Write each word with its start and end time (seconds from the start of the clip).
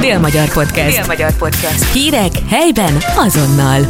Dél-Magyar 0.00 0.52
Podcast. 0.52 0.96
Dél-Magyar 0.96 1.36
Podcast. 1.36 1.92
Hírek 1.92 2.32
helyben 2.48 2.94
azonnal. 3.16 3.80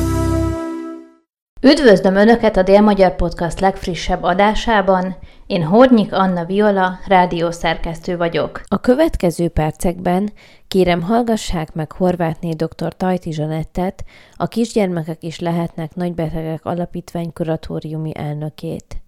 Üdvözlöm 1.61 2.16
Önöket 2.16 2.56
a 2.56 2.62
Dél-Magyar 2.62 3.16
Podcast 3.16 3.61
legfrissebb 3.61 4.22
adásában. 4.22 5.16
Én 5.46 5.64
Hornyik 5.64 6.12
Anna 6.12 6.44
Viola, 6.44 6.98
rádiószerkesztő 7.06 8.16
vagyok. 8.16 8.60
A 8.68 8.80
következő 8.80 9.48
percekben 9.48 10.32
kérem 10.68 11.03
hallgassák 11.03 11.74
meg 11.74 11.92
Horvátné 11.92 12.51
dr. 12.51 12.97
Tajti 12.97 13.33
Zsanettet, 13.33 14.04
a 14.37 14.47
Kisgyermekek 14.47 15.22
is 15.22 15.38
lehetnek 15.38 15.95
nagybetegek 15.95 16.65
alapítvány 16.65 17.33
kuratóriumi 17.33 18.12
elnökét. 18.15 19.02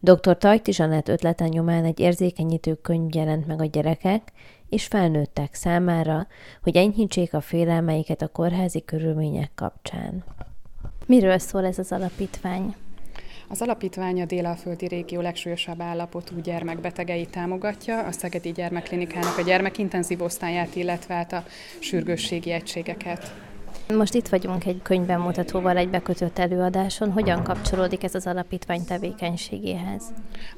Dr. 0.00 0.38
Tajti 0.38 0.72
Zsanett 0.72 1.08
ötlete 1.08 1.48
nyomán 1.48 1.84
egy 1.84 2.00
érzékenyítő 2.00 2.74
könyv 2.74 3.14
jelent 3.14 3.46
meg 3.46 3.60
a 3.60 3.64
gyerekek 3.64 4.32
és 4.68 4.86
felnőttek 4.86 5.54
számára, 5.54 6.26
hogy 6.62 6.76
enyhítsék 6.76 7.34
a 7.34 7.40
félelmeiket 7.40 8.22
a 8.22 8.28
kórházi 8.28 8.84
körülmények 8.84 9.50
kapcsán. 9.54 10.24
Miről 11.06 11.38
szól 11.38 11.64
ez 11.64 11.78
az 11.78 11.92
alapítvány? 11.92 12.74
Az 13.48 13.62
alapítvány 13.62 14.20
a 14.20 14.24
Délalföldi 14.24 14.86
régió 14.86 15.20
legsúlyosabb 15.20 15.80
állapotú 15.80 16.40
gyermekbetegeit 16.40 17.30
támogatja, 17.30 18.04
a 18.04 18.12
Szegedi 18.12 18.52
Gyermekklinikának 18.52 19.38
a 19.38 19.42
gyermekintenzív 19.42 20.22
osztályát, 20.22 20.74
illetve 20.74 21.14
hát 21.14 21.32
a 21.32 21.44
sürgősségi 21.78 22.50
egységeket. 22.50 23.47
Most 23.96 24.14
itt 24.14 24.28
vagyunk 24.28 24.66
egy 24.66 24.80
könyvbemutatóval 24.82 25.76
egy 25.76 25.88
bekötött 25.88 26.38
előadáson. 26.38 27.12
Hogyan 27.12 27.42
kapcsolódik 27.42 28.04
ez 28.04 28.14
az 28.14 28.26
alapítvány 28.26 28.84
tevékenységéhez? 28.84 30.02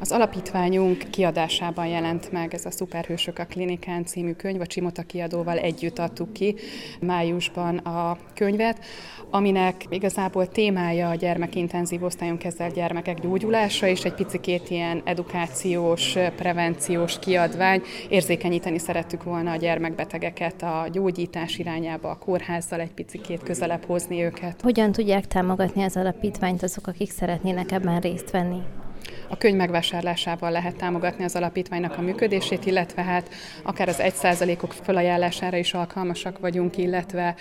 Az 0.00 0.12
alapítványunk 0.12 1.04
kiadásában 1.10 1.86
jelent 1.86 2.32
meg 2.32 2.54
ez 2.54 2.64
a 2.64 2.70
Szuperhősök 2.70 3.38
a 3.38 3.44
klinikán 3.44 4.04
című 4.04 4.32
könyv, 4.32 4.60
a 4.60 4.66
Csimota 4.66 5.02
kiadóval 5.02 5.58
együtt 5.58 5.98
adtuk 5.98 6.32
ki 6.32 6.54
májusban 7.00 7.76
a 7.76 8.18
könyvet, 8.34 8.84
aminek 9.30 9.84
igazából 9.88 10.48
témája 10.48 11.08
a 11.08 11.14
gyermekintenzív 11.14 12.02
osztályon 12.02 12.38
kezelt 12.38 12.74
gyermekek 12.74 13.20
gyógyulása, 13.20 13.86
és 13.86 14.04
egy 14.04 14.14
picikét 14.14 14.70
ilyen 14.70 15.02
edukációs, 15.04 16.16
prevenciós 16.36 17.18
kiadvány. 17.18 17.82
Érzékenyíteni 18.08 18.78
szerettük 18.78 19.22
volna 19.22 19.50
a 19.50 19.56
gyermekbetegeket 19.56 20.62
a 20.62 20.88
gyógyítás 20.92 21.58
irányába, 21.58 22.10
a 22.10 22.18
kórházzal 22.18 22.80
egy 22.80 22.92
picit 22.92 23.19
picikét 23.20 23.46
közelebb 23.46 23.84
hozni 23.84 24.22
őket. 24.22 24.60
Hogyan 24.60 24.92
tudják 24.92 25.26
támogatni 25.26 25.82
az 25.82 25.96
alapítványt 25.96 26.62
azok, 26.62 26.86
akik 26.86 27.10
szeretnének 27.10 27.72
ebben 27.72 28.00
részt 28.00 28.30
venni? 28.30 28.62
A 29.28 29.36
könyv 29.36 29.56
megvásárlásával 29.56 30.50
lehet 30.50 30.76
támogatni 30.76 31.24
az 31.24 31.36
alapítványnak 31.36 31.98
a 31.98 32.00
működését, 32.00 32.66
illetve 32.66 33.02
hát 33.02 33.28
akár 33.62 33.88
az 33.88 33.96
1%-ok 33.98 34.72
felajánlására 34.72 35.56
is 35.56 35.74
alkalmasak 35.74 36.38
vagyunk, 36.38 36.76
illetve 36.76 37.34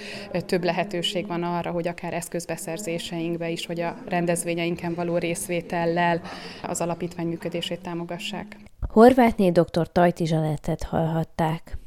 több 0.46 0.64
lehetőség 0.64 1.28
van 1.28 1.44
arra, 1.44 1.72
hogy 1.72 1.88
akár 1.88 2.14
eszközbeszerzéseinkbe 2.14 3.50
is, 3.50 3.66
hogy 3.66 3.80
a 3.80 3.96
rendezvényeinken 4.08 4.94
való 4.94 5.18
részvétellel 5.18 6.22
az 6.64 6.82
alapítvány 6.82 7.28
működését 7.28 7.82
támogassák. 7.82 8.58
Horvátné 8.88 9.50
dr. 9.50 9.92
Tajti 9.92 10.26
Zsanettet 10.26 10.84
hallhatták. 10.84 11.79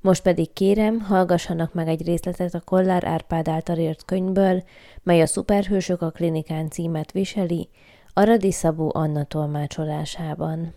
Most 0.00 0.22
pedig 0.22 0.52
kérem, 0.52 1.00
hallgassanak 1.00 1.74
meg 1.74 1.88
egy 1.88 2.06
részletet 2.06 2.54
a 2.54 2.60
Kollár 2.64 3.04
Árpád 3.04 3.48
által 3.48 3.76
írt 3.76 4.04
könyvből, 4.04 4.62
mely 5.02 5.20
a 5.20 5.26
Szuperhősök 5.26 6.02
a 6.02 6.10
klinikán 6.10 6.70
címet 6.70 7.12
viseli, 7.12 7.68
Aradi 8.14 8.52
Szabó 8.52 8.90
Anna 8.94 9.24
tolmácsolásában. 9.24 10.74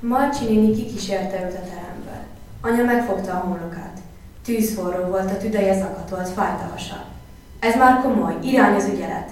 Marcsi 0.00 0.44
néni 0.44 0.72
kikísérte 0.72 1.44
őt 1.44 1.54
a 1.54 1.60
teremből. 1.60 2.26
Anya 2.60 2.84
megfogta 2.84 3.32
a 3.32 3.38
homlokát. 3.38 3.98
Tűzforró 4.44 5.04
volt, 5.04 5.30
a 5.30 5.36
tüdeje 5.36 5.78
zakatolt, 5.78 6.28
fájt 6.28 6.60
a 6.60 6.70
hasa. 6.70 7.04
Ez 7.60 7.76
már 7.76 8.02
komoly, 8.02 8.34
irány 8.42 8.74
az 8.74 8.88
ügyelet. 8.94 9.30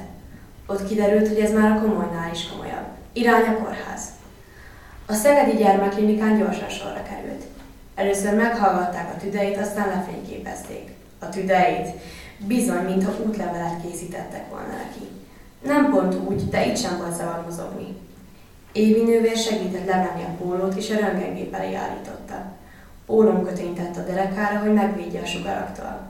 Ott 0.66 0.88
kiderült, 0.88 1.28
hogy 1.28 1.38
ez 1.38 1.52
már 1.52 1.70
a 1.70 1.80
komolynál 1.80 2.30
is 2.32 2.48
komolyabb. 2.48 2.86
Irány 3.12 3.44
a 3.44 3.56
kórház. 3.56 4.02
A 5.06 5.12
Szegedi 5.12 5.56
Gyermekklinikán 5.56 6.38
gyorsan 6.38 6.68
sorra 6.68 7.02
került. 7.02 7.44
Először 7.96 8.34
meghallgatták 8.34 9.14
a 9.14 9.20
tüdeit, 9.20 9.58
aztán 9.58 9.88
lefényképezték. 9.88 10.90
A 11.18 11.28
tüdeit 11.28 11.88
bizony, 12.38 12.84
mintha 12.84 13.12
útlevelet 13.26 13.80
készítettek 13.82 14.50
volna 14.50 14.66
neki. 14.66 15.08
Nem 15.62 15.90
pont 15.90 16.14
úgy, 16.28 16.48
de 16.48 16.66
itt 16.66 16.76
sem 16.76 16.96
volt 16.98 17.14
szabad 17.14 17.44
mozogni. 17.44 17.96
Évi 18.72 19.02
nővér 19.02 19.36
segített 19.36 19.86
levenni 19.86 20.22
a 20.22 20.42
pólót, 20.42 20.74
és 20.74 20.90
a 20.90 20.98
röntgengép 20.98 21.54
elé 21.54 21.74
állította. 21.74 22.44
kötény 23.44 23.74
tett 23.74 23.96
a 23.96 24.10
derekára, 24.12 24.58
hogy 24.58 24.72
megvédje 24.72 25.20
a 25.20 25.26
sugaraktól. 25.26 26.00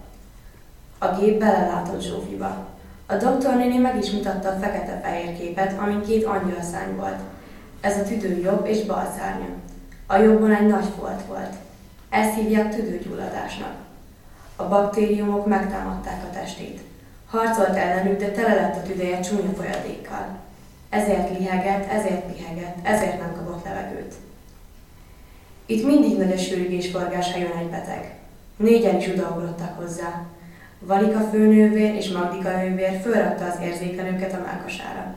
A 0.98 1.18
gép 1.18 1.38
belelátott 1.38 2.02
Zsófiba. 2.02 2.66
A 3.06 3.14
doktornéni 3.14 3.76
meg 3.76 3.96
is 3.98 4.10
mutatta 4.10 4.48
a 4.48 4.58
fekete-fehér 4.58 5.38
képet, 5.38 5.78
amin 5.78 6.02
két 6.02 6.24
angyalszány 6.24 6.96
volt. 6.96 7.20
Ez 7.80 7.98
a 7.98 8.02
tüdő 8.02 8.40
jobb 8.40 8.66
és 8.66 8.84
bal 8.84 9.12
szárnya. 9.18 9.48
A 10.06 10.16
jobbon 10.16 10.54
egy 10.54 10.66
nagy 10.66 10.86
folt 10.98 11.22
volt. 11.26 11.54
Ezt 12.16 12.34
hívják 12.34 12.74
tüdőgyulladásnak. 12.74 13.74
A 14.56 14.68
baktériumok 14.68 15.46
megtámadták 15.46 16.24
a 16.24 16.30
testét. 16.30 16.80
Harcolt 17.26 17.76
ellenük, 17.76 18.18
de 18.18 18.30
tele 18.30 18.54
lett 18.54 18.76
a 18.76 18.82
tüdeje 18.82 19.20
csúnya 19.20 19.52
folyadékkal. 19.56 20.26
Ezért 20.88 21.38
lihegett, 21.38 21.90
ezért 21.90 22.32
pihegett, 22.32 22.76
ezért 22.82 23.20
nem 23.20 23.34
kapott 23.34 23.64
levegőt. 23.64 24.14
Itt 25.66 25.86
mindig 25.86 26.18
nagy 26.18 26.32
a 26.32 26.36
sürgésforgás, 26.36 27.32
ha 27.32 27.38
jön 27.38 27.56
egy 27.60 27.70
beteg. 27.70 28.14
Négyen 28.56 28.96
is 28.96 29.08
odaugrottak 29.08 29.78
hozzá. 29.78 30.24
Valika 30.78 31.20
főnővér 31.20 31.94
és 31.94 32.08
Magdika 32.08 32.56
nővér 32.56 33.00
fölrakta 33.02 33.44
az 33.44 33.60
érzékelőket 33.62 34.32
a 34.32 34.44
mákosára. 34.46 35.14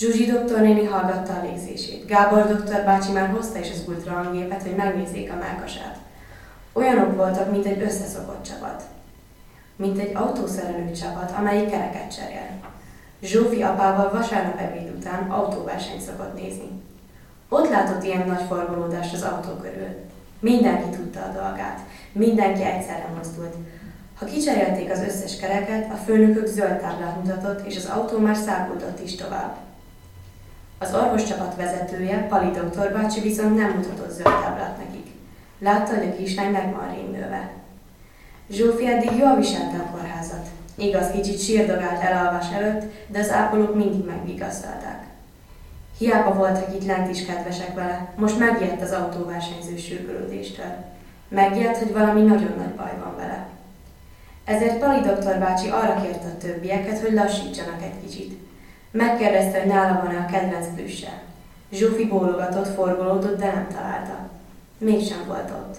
Zsuzsi 0.00 0.26
doktornéni 0.26 0.84
hallgatta 0.84 1.32
a 1.32 1.42
légzését. 1.42 2.06
Gábor 2.06 2.46
doktor 2.46 2.84
bácsi 2.84 3.12
már 3.12 3.28
hozta 3.28 3.58
is 3.58 3.70
az 3.70 3.84
ultrahangépet, 3.88 4.62
hogy 4.62 4.74
megnézzék 4.76 5.32
a 5.32 5.36
mákasát. 5.36 5.98
Olyanok 6.72 7.16
voltak, 7.16 7.50
mint 7.50 7.66
egy 7.66 7.82
összeszokott 7.82 8.44
csapat. 8.44 8.82
Mint 9.76 9.98
egy 9.98 10.14
autószerelő 10.14 10.90
csapat, 10.92 11.32
amelyik 11.38 11.70
kereket 11.70 12.14
cserél. 12.16 12.50
Zsófi 13.22 13.62
apával 13.62 14.10
vasárnap 14.10 14.60
ebéd 14.60 14.92
után 14.96 15.30
autóversenyt 15.30 16.00
szokott 16.00 16.34
nézni. 16.34 16.70
Ott 17.48 17.70
látott 17.70 18.04
ilyen 18.04 18.26
nagy 18.26 18.44
forgolódást 18.48 19.14
az 19.14 19.22
autó 19.22 19.52
körül. 19.52 19.88
Mindenki 20.38 20.96
tudta 20.96 21.20
a 21.20 21.32
dolgát, 21.32 21.80
mindenki 22.12 22.62
egyszerre 22.62 23.08
mozdult. 23.16 23.54
Ha 24.18 24.24
kicserélték 24.24 24.90
az 24.90 25.02
összes 25.02 25.36
kereket, 25.36 25.90
a 25.92 25.96
főnökök 25.96 26.46
zöld 26.46 26.80
táblát 26.80 27.16
mutatott, 27.16 27.66
és 27.66 27.76
az 27.76 27.90
autó 27.94 28.18
már 28.18 28.36
száguldott 28.36 29.00
is 29.02 29.14
tovább. 29.14 29.68
Az 30.82 30.94
orvoscsapat 30.94 31.56
vezetője, 31.56 32.26
Pali 32.28 32.50
doktor 32.50 32.92
bácsi 32.92 33.20
viszont 33.20 33.56
nem 33.56 33.70
mutatott 33.70 34.10
zöld 34.10 34.40
táblát 34.42 34.78
nekik. 34.78 35.06
Látta, 35.58 35.94
hogy 35.94 36.08
a 36.08 36.16
kislány 36.16 36.50
meg 36.50 36.74
van 36.74 36.94
rémlőve. 36.94 37.50
Zsófi 38.50 38.86
eddig 38.86 39.16
jól 39.18 39.36
viselte 39.36 39.76
a 39.76 39.90
kórházat. 39.90 40.46
Igaz, 40.74 41.10
kicsit 41.10 41.42
sírdogált 41.42 42.02
elalvás 42.02 42.46
előtt, 42.52 42.82
de 43.06 43.18
az 43.18 43.30
ápolók 43.30 43.74
mindig 43.74 44.04
megvigasztalták. 44.04 45.02
Hiába 45.98 46.34
voltak 46.34 46.74
itt 46.74 46.86
lent 46.86 47.10
is 47.10 47.24
kedvesek 47.24 47.74
vele, 47.74 48.12
most 48.16 48.38
megijedt 48.38 48.82
az 48.82 48.92
autóversenyző 48.92 49.76
sürgülődéstől. 49.76 50.74
Megijedt, 51.28 51.78
hogy 51.78 51.92
valami 51.92 52.22
nagyon 52.22 52.54
nagy 52.56 52.74
baj 52.76 52.92
van 53.04 53.16
vele. 53.16 53.46
Ezért 54.44 54.78
Pali 54.78 55.00
doktor 55.00 55.38
bácsi 55.38 55.68
arra 55.68 56.00
kérte 56.02 56.26
a 56.26 56.38
többieket, 56.38 56.98
hogy 56.98 57.12
lassítsanak 57.12 57.82
egy 57.82 58.06
kicsit. 58.06 58.49
Megkérdezte, 58.90 59.58
hogy 59.58 59.68
nála 59.68 60.00
van-e 60.02 60.18
a 60.18 60.32
kedvenc 60.32 60.66
plüsse. 60.74 61.22
Zsófi 61.72 62.06
bólogatott, 62.06 62.74
forgolódott, 62.74 63.38
de 63.38 63.46
nem 63.46 63.66
találta. 63.74 64.28
Mégsem 64.78 65.24
volt 65.26 65.50
ott. 65.50 65.76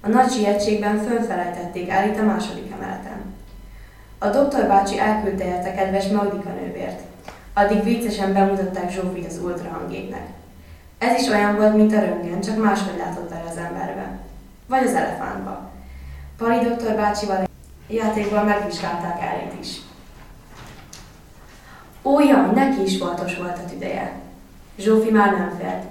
A 0.00 0.08
nagy 0.08 0.30
sietségben 0.30 0.98
fölfelejtették 0.98 1.90
állít 1.90 2.18
a 2.18 2.24
második 2.24 2.72
emeleten. 2.72 3.34
A 4.18 4.28
doktor 4.28 4.66
bácsi 4.66 4.98
elküldte 4.98 5.44
érte 5.44 5.74
kedves 5.74 6.06
Magdika 6.06 6.50
nővért. 6.50 7.00
Addig 7.54 7.84
viccesen 7.84 8.32
bemutatták 8.32 8.90
Zsófit 8.90 9.26
az 9.26 9.40
ultrahangépnek. 9.44 10.26
Ez 10.98 11.20
is 11.20 11.28
olyan 11.28 11.56
volt, 11.56 11.76
mint 11.76 11.94
a 11.94 12.00
röngen, 12.00 12.40
csak 12.40 12.62
máshogy 12.62 12.96
látott 12.98 13.32
el 13.32 13.44
az 13.48 13.56
emberbe. 13.56 14.18
Vagy 14.66 14.84
az 14.84 14.94
elefántba. 14.94 15.70
Pali 16.38 16.68
doktor 16.68 16.94
bácsival 16.94 17.48
játékban 17.88 18.44
megvizsgálták 18.44 19.22
elét 19.22 19.52
is. 19.60 19.80
Ó, 22.02 22.20
jaj, 22.20 22.52
neki 22.54 22.82
is 22.82 22.98
voltos 22.98 23.36
volt 23.36 23.58
a 23.58 23.70
tüdeje. 23.70 24.20
Zsófi 24.78 25.10
már 25.10 25.32
nem 25.32 25.56
félt. 25.58 25.84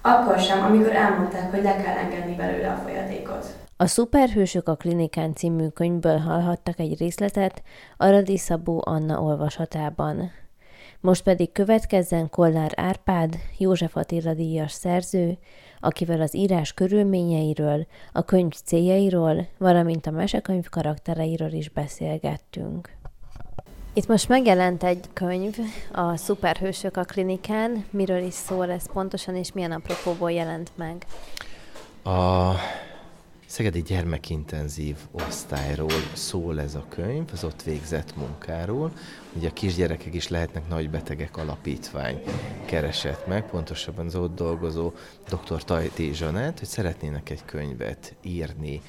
Akkor 0.00 0.38
sem, 0.38 0.64
amikor 0.64 0.92
elmondták, 0.92 1.50
hogy 1.50 1.62
le 1.62 1.76
kell 1.76 1.96
engedni 1.96 2.34
belőle 2.34 2.72
a 2.72 2.76
folyadékot. 2.76 3.46
A 3.76 3.86
Szuperhősök 3.86 4.68
a 4.68 4.74
klinikán 4.74 5.34
című 5.34 5.68
könyvből 5.68 6.18
hallhattak 6.18 6.78
egy 6.78 6.98
részletet 6.98 7.62
Aradi 7.96 8.36
Szabó 8.36 8.82
Anna 8.86 9.20
olvasatában. 9.20 10.30
Most 11.00 11.22
pedig 11.22 11.52
következzen 11.52 12.30
Kollár 12.30 12.72
Árpád, 12.76 13.36
József 13.58 13.96
Attila 13.96 14.34
díjas 14.34 14.72
szerző, 14.72 15.38
akivel 15.80 16.20
az 16.20 16.34
írás 16.34 16.72
körülményeiről, 16.72 17.86
a 18.12 18.22
könyv 18.22 18.52
céljairól, 18.52 19.46
valamint 19.58 20.06
a 20.06 20.10
mesekönyv 20.10 20.68
karaktereiről 20.68 21.52
is 21.52 21.68
beszélgettünk. 21.68 22.98
Itt 23.92 24.06
most 24.06 24.28
megjelent 24.28 24.82
egy 24.82 25.04
könyv, 25.12 25.56
a 25.92 26.16
Szuperhősök 26.16 26.96
a 26.96 27.04
klinikán. 27.04 27.84
Miről 27.90 28.22
is 28.22 28.34
szól 28.34 28.70
ez 28.70 28.92
pontosan, 28.92 29.36
és 29.36 29.52
milyen 29.52 29.72
apropóból 29.72 30.30
jelent 30.32 30.70
meg? 30.76 31.06
A 32.04 32.54
Szegedi 33.46 33.82
Gyermekintenzív 33.82 34.96
Osztályról 35.10 36.00
szól 36.12 36.60
ez 36.60 36.74
a 36.74 36.84
könyv, 36.88 37.28
az 37.32 37.44
ott 37.44 37.62
végzett 37.62 38.16
munkáról. 38.16 38.92
Ugye 39.36 39.48
a 39.48 39.52
kisgyerekek 39.52 40.14
is 40.14 40.28
lehetnek 40.28 40.68
nagybetegek 40.68 41.36
alapítvány 41.36 42.22
keresett 42.64 43.26
meg, 43.26 43.50
pontosabban 43.50 44.06
az 44.06 44.14
ott 44.14 44.34
dolgozó 44.34 44.92
dr. 45.28 45.64
Tajti 45.64 46.14
Zsanát, 46.14 46.58
hogy 46.58 46.68
szeretnének 46.68 47.30
egy 47.30 47.44
könyvet 47.44 48.14
írni, 48.22 48.82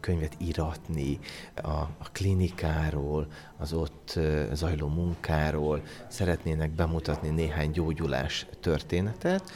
könyvet 0.00 0.34
íratni 0.38 1.18
a, 1.62 1.68
a 1.68 2.10
klinikáról, 2.12 3.26
az 3.58 3.72
ott 3.72 4.18
zajló 4.52 4.88
munkáról, 4.88 5.82
szeretnének 6.08 6.70
bemutatni 6.70 7.28
néhány 7.28 7.70
gyógyulás 7.70 8.46
történetet, 8.60 9.52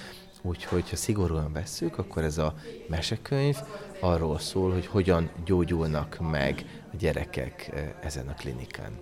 Úgyhogy, 0.46 0.90
ha 0.90 0.96
szigorúan 0.96 1.52
vesszük, 1.52 1.98
akkor 1.98 2.22
ez 2.22 2.38
a 2.38 2.54
mesekönyv 2.88 3.56
arról 4.00 4.38
szól, 4.38 4.72
hogy 4.72 4.86
hogyan 4.86 5.30
gyógyulnak 5.44 6.18
meg 6.30 6.64
a 6.92 6.96
gyerekek 6.96 7.70
ezen 8.02 8.28
a 8.28 8.34
klinikán. 8.34 8.98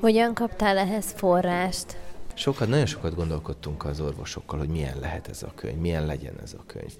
Hogyan 0.00 0.34
kaptál 0.34 0.78
ehhez 0.78 1.12
forrást? 1.12 1.96
Sokat, 2.38 2.68
nagyon 2.68 2.86
sokat 2.86 3.14
gondolkodtunk 3.14 3.84
az 3.84 4.00
orvosokkal, 4.00 4.58
hogy 4.58 4.68
milyen 4.68 4.98
lehet 4.98 5.28
ez 5.28 5.42
a 5.42 5.52
könyv, 5.54 5.78
milyen 5.78 6.06
legyen 6.06 6.34
ez 6.42 6.52
a 6.58 6.62
könyv. 6.66 6.92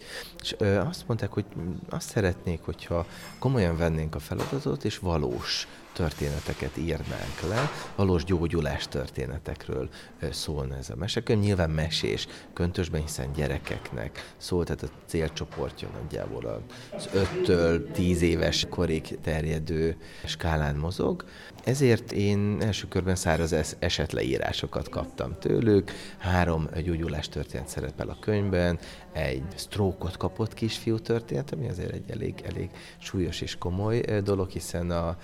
És 0.42 0.54
ö, 0.58 0.78
azt 0.78 1.04
mondták, 1.06 1.32
hogy 1.32 1.44
azt 1.88 2.08
szeretnék, 2.08 2.60
hogyha 2.62 3.06
komolyan 3.38 3.76
vennénk 3.76 4.14
a 4.14 4.18
feladatot, 4.18 4.84
és 4.84 4.98
valós 4.98 5.68
történeteket 5.96 6.76
írnánk 6.76 7.40
le, 7.48 7.70
valós 7.94 8.24
gyógyulás 8.24 8.88
történetekről 8.88 9.88
szólna 10.30 10.76
ez 10.76 10.90
a 10.90 10.96
mesekönyv. 10.96 11.40
Nyilván 11.40 11.70
mesés, 11.70 12.26
köntösben, 12.52 13.00
hiszen 13.00 13.32
gyerekeknek 13.32 14.34
szól, 14.36 14.64
tehát 14.64 14.82
a 14.82 14.88
célcsoportja 15.06 15.88
nagyjából 16.02 16.64
az 16.96 17.08
5-től 17.14 17.90
10 17.92 18.22
éves 18.22 18.66
korig 18.70 19.18
terjedő 19.20 19.96
skálán 20.24 20.76
mozog. 20.76 21.24
Ezért 21.64 22.12
én 22.12 22.58
első 22.60 22.88
körben 22.88 23.16
száraz 23.16 23.76
esetleírásokat 23.78 24.88
kaptam 24.88 25.36
tőlük, 25.38 25.92
három 26.18 26.68
gyógyulás 26.84 27.28
történet 27.28 27.68
szerepel 27.68 28.08
a 28.08 28.16
könyvben, 28.20 28.78
egy 29.12 29.42
sztrókot 29.54 30.16
kapott 30.16 30.54
kisfiú 30.54 30.98
történet, 30.98 31.52
ami 31.52 31.68
azért 31.68 31.92
egy 31.92 32.10
elég, 32.10 32.34
elég 32.44 32.70
súlyos 32.98 33.40
és 33.40 33.56
komoly 33.58 34.00
dolog, 34.24 34.48
hiszen 34.50 34.90
a 34.90 35.16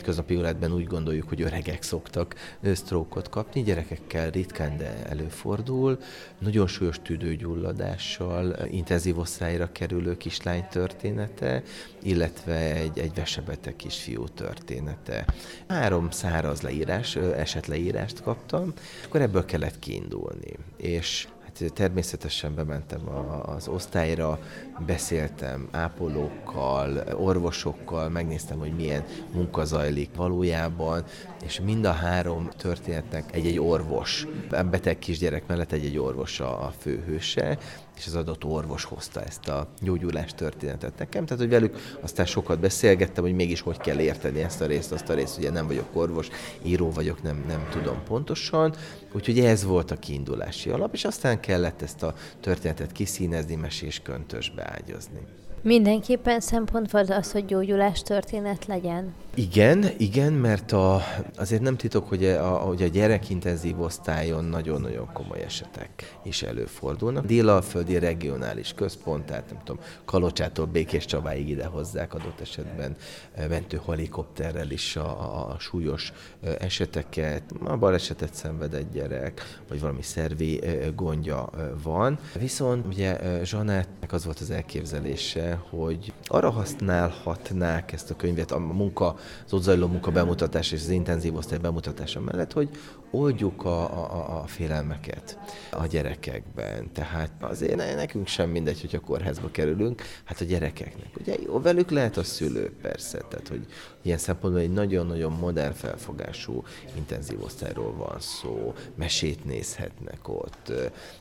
hétköznapi 0.00 0.34
életben 0.34 0.72
úgy 0.72 0.86
gondoljuk, 0.86 1.28
hogy 1.28 1.42
öregek 1.42 1.82
szoktak 1.82 2.34
sztrókot 2.62 3.28
kapni, 3.28 3.62
gyerekekkel 3.62 4.30
ritkán, 4.30 4.76
de 4.76 5.06
előfordul. 5.08 5.98
Nagyon 6.38 6.66
súlyos 6.66 6.98
tüdőgyulladással, 7.02 8.56
intenzív 8.70 9.18
osztályra 9.18 9.72
kerülő 9.72 10.16
kislány 10.16 10.66
története, 10.70 11.62
illetve 12.02 12.74
egy, 12.74 12.98
egy 12.98 13.14
vesebeteg 13.14 13.76
kisfiú 13.76 14.24
története. 14.28 15.24
Három 15.68 16.10
száraz 16.10 16.60
leírás, 16.60 17.16
esetleírást 17.16 18.22
kaptam, 18.22 18.72
akkor 19.04 19.20
ebből 19.20 19.44
kellett 19.44 19.78
kiindulni. 19.78 20.52
És 20.76 21.28
természetesen 21.68 22.54
bementem 22.54 23.08
az 23.46 23.68
osztályra, 23.68 24.38
beszéltem 24.86 25.68
ápolókkal, 25.70 27.02
orvosokkal, 27.16 28.08
megnéztem, 28.08 28.58
hogy 28.58 28.74
milyen 28.76 29.04
munka 29.32 29.64
zajlik 29.64 30.10
valójában, 30.16 31.04
és 31.44 31.60
mind 31.60 31.84
a 31.84 31.92
három 31.92 32.48
történetnek 32.56 33.34
egy-egy 33.34 33.58
orvos, 33.58 34.26
a 34.50 34.62
beteg 34.62 34.98
kisgyerek 34.98 35.46
mellett 35.46 35.72
egy-egy 35.72 35.98
orvos 35.98 36.40
a 36.40 36.72
főhőse, 36.78 37.58
és 38.00 38.06
az 38.06 38.14
adott 38.14 38.44
orvos 38.44 38.84
hozta 38.84 39.22
ezt 39.22 39.48
a 39.48 39.68
gyógyulás 39.80 40.34
történetet 40.34 40.98
nekem, 40.98 41.24
tehát 41.24 41.42
hogy 41.42 41.52
velük 41.52 41.76
aztán 42.00 42.26
sokat 42.26 42.60
beszélgettem, 42.60 43.24
hogy 43.24 43.34
mégis 43.34 43.60
hogy 43.60 43.76
kell 43.76 43.98
érteni 43.98 44.42
ezt 44.42 44.60
a 44.60 44.66
részt, 44.66 44.92
azt 44.92 45.08
a 45.08 45.14
részt, 45.14 45.38
ugye 45.38 45.50
nem 45.50 45.66
vagyok 45.66 45.88
orvos, 45.92 46.28
író 46.62 46.90
vagyok, 46.90 47.22
nem, 47.22 47.44
nem 47.48 47.68
tudom 47.70 48.02
pontosan, 48.04 48.74
úgyhogy 49.12 49.38
ez 49.38 49.64
volt 49.64 49.90
a 49.90 49.98
kiindulási 49.98 50.70
alap, 50.70 50.94
és 50.94 51.04
aztán 51.04 51.40
kellett 51.40 51.82
ezt 51.82 52.02
a 52.02 52.14
történetet 52.40 52.92
kiszínezni, 52.92 53.54
mesés 53.54 54.00
köntösbe 54.02 54.78
ágyazni. 54.78 55.20
Mindenképpen 55.62 56.40
szempont 56.40 56.90
volt 56.90 57.10
az, 57.10 57.32
hogy 57.32 57.44
gyógyulás 57.44 58.02
történet 58.02 58.66
legyen? 58.66 59.14
Igen, 59.34 59.84
igen, 59.96 60.32
mert 60.32 60.72
a, 60.72 61.02
azért 61.36 61.62
nem 61.62 61.76
titok, 61.76 62.08
hogy 62.08 62.24
a, 62.24 62.48
hogy 62.48 62.82
a 62.82 62.86
gyerekintenzív 62.86 63.80
osztályon 63.80 64.44
nagyon-nagyon 64.44 65.12
komoly 65.12 65.42
esetek 65.42 66.18
is 66.22 66.42
előfordulnak. 66.42 67.26
Délalföldi 67.26 67.98
regionális 67.98 68.72
központ, 68.72 69.24
tehát 69.24 69.50
nem 69.50 69.60
tudom, 69.64 69.82
Kalocsától 70.04 70.66
Békés 70.66 71.04
Csabáig 71.04 71.48
ide 71.48 71.64
hozzák 71.64 72.14
adott 72.14 72.40
esetben 72.40 72.96
eh, 73.34 73.48
mentő 73.48 73.80
helikopterrel 73.86 74.70
is 74.70 74.96
a, 74.96 75.48
a, 75.50 75.58
súlyos 75.58 76.12
eh, 76.42 76.54
eseteket. 76.58 77.42
A 77.64 77.76
balesetet 77.76 78.34
szenved 78.34 78.74
egy 78.74 78.90
gyerek, 78.92 79.60
vagy 79.68 79.80
valami 79.80 80.02
szervi 80.02 80.62
eh, 80.62 80.86
gondja 80.94 81.50
van. 81.82 82.18
Viszont 82.38 82.86
ugye 82.86 83.18
Zsanettnek 83.44 84.12
az 84.12 84.24
volt 84.24 84.40
az 84.40 84.50
elképzelése, 84.50 85.49
hogy 85.54 86.12
arra 86.26 86.50
használhatnák 86.50 87.92
ezt 87.92 88.10
a 88.10 88.16
könyvet 88.16 88.50
a 88.50 88.58
munka, 88.58 89.16
az 89.46 89.52
ott 89.52 89.62
zajló 89.62 89.86
munka 89.86 90.10
bemutatása 90.10 90.74
és 90.74 90.82
az 90.82 90.88
intenzív 90.88 91.34
osztály 91.34 91.58
bemutatása 91.58 92.20
mellett, 92.20 92.52
hogy 92.52 92.68
oldjuk 93.10 93.64
a, 93.64 93.82
a, 93.82 94.40
a 94.42 94.46
félelmeket 94.46 95.38
a 95.70 95.86
gyerekekben. 95.86 96.92
Tehát 96.92 97.30
azért 97.40 97.76
nekünk 97.76 98.26
sem 98.26 98.50
mindegy, 98.50 98.80
hogy 98.80 98.94
a 98.94 99.00
kórházba 99.00 99.50
kerülünk, 99.50 100.02
hát 100.24 100.40
a 100.40 100.44
gyerekeknek. 100.44 101.08
Ugye 101.20 101.34
jó, 101.46 101.60
velük 101.60 101.90
lehet 101.90 102.16
a 102.16 102.22
szülő, 102.22 102.72
persze, 102.82 103.18
tehát 103.28 103.48
hogy 103.48 103.66
ilyen 104.02 104.18
szempontból 104.18 104.62
egy 104.62 104.72
nagyon-nagyon 104.72 105.32
modern 105.32 105.72
felfogású 105.72 106.64
intenzív 106.96 107.42
osztályról 107.42 107.94
van 107.94 108.16
szó, 108.20 108.74
mesét 108.94 109.44
nézhetnek 109.44 110.28
ott, 110.28 110.72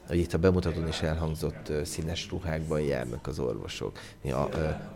hogy 0.08 0.18
itt 0.18 0.34
a 0.34 0.38
bemutatón 0.38 0.88
is 0.88 1.02
elhangzott 1.02 1.72
színes 1.84 2.30
ruhákban 2.30 2.81
járnak 2.81 3.28
az 3.28 3.40
orvosok, 3.40 4.00
a 4.24 4.50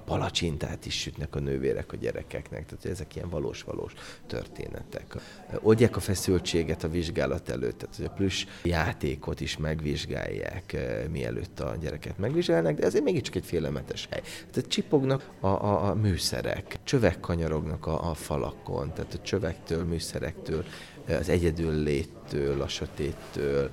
palacsintát 0.06 0.86
is 0.86 1.00
sütnek 1.00 1.36
a 1.36 1.40
nővérek 1.40 1.92
a 1.92 1.96
gyerekeknek, 1.96 2.66
tehát 2.66 2.86
ezek 2.86 3.16
ilyen 3.16 3.30
valós-valós 3.30 3.94
történetek. 4.28 5.16
Oldják 5.62 5.96
a 5.96 6.00
feszültséget 6.00 6.84
a 6.84 6.90
vizsgálat 6.90 7.50
előtt, 7.50 7.78
tehát 7.78 7.96
hogy 7.96 8.06
a 8.06 8.10
plusz 8.10 8.46
játékot 8.64 9.42
is 9.42 9.58
megvizsgálják, 9.58 10.78
mielőtt 11.10 11.60
a 11.60 11.76
gyereket 11.82 12.18
megvizsgálnak, 12.18 12.76
de 12.76 12.86
ezért 12.86 13.04
mégiscsak 13.04 13.36
egy 13.36 13.46
félelmetes 13.46 14.08
hely. 14.12 14.22
Tehát 14.52 14.70
csipognak 14.70 15.30
a, 15.40 15.48
a, 15.48 15.90
a 15.90 15.94
műszerek, 15.94 16.80
csövek 16.84 17.20
kanyarognak 17.20 17.86
a, 17.86 18.10
a 18.10 18.14
falakon, 18.14 18.94
tehát 18.94 19.14
a 19.14 19.22
csövektől, 19.22 19.84
műszerektől, 19.84 20.66
az 21.08 21.30
egyedül 21.30 21.84
léttől, 21.84 22.62
a 22.62 22.68
sötéttől, 22.68 23.70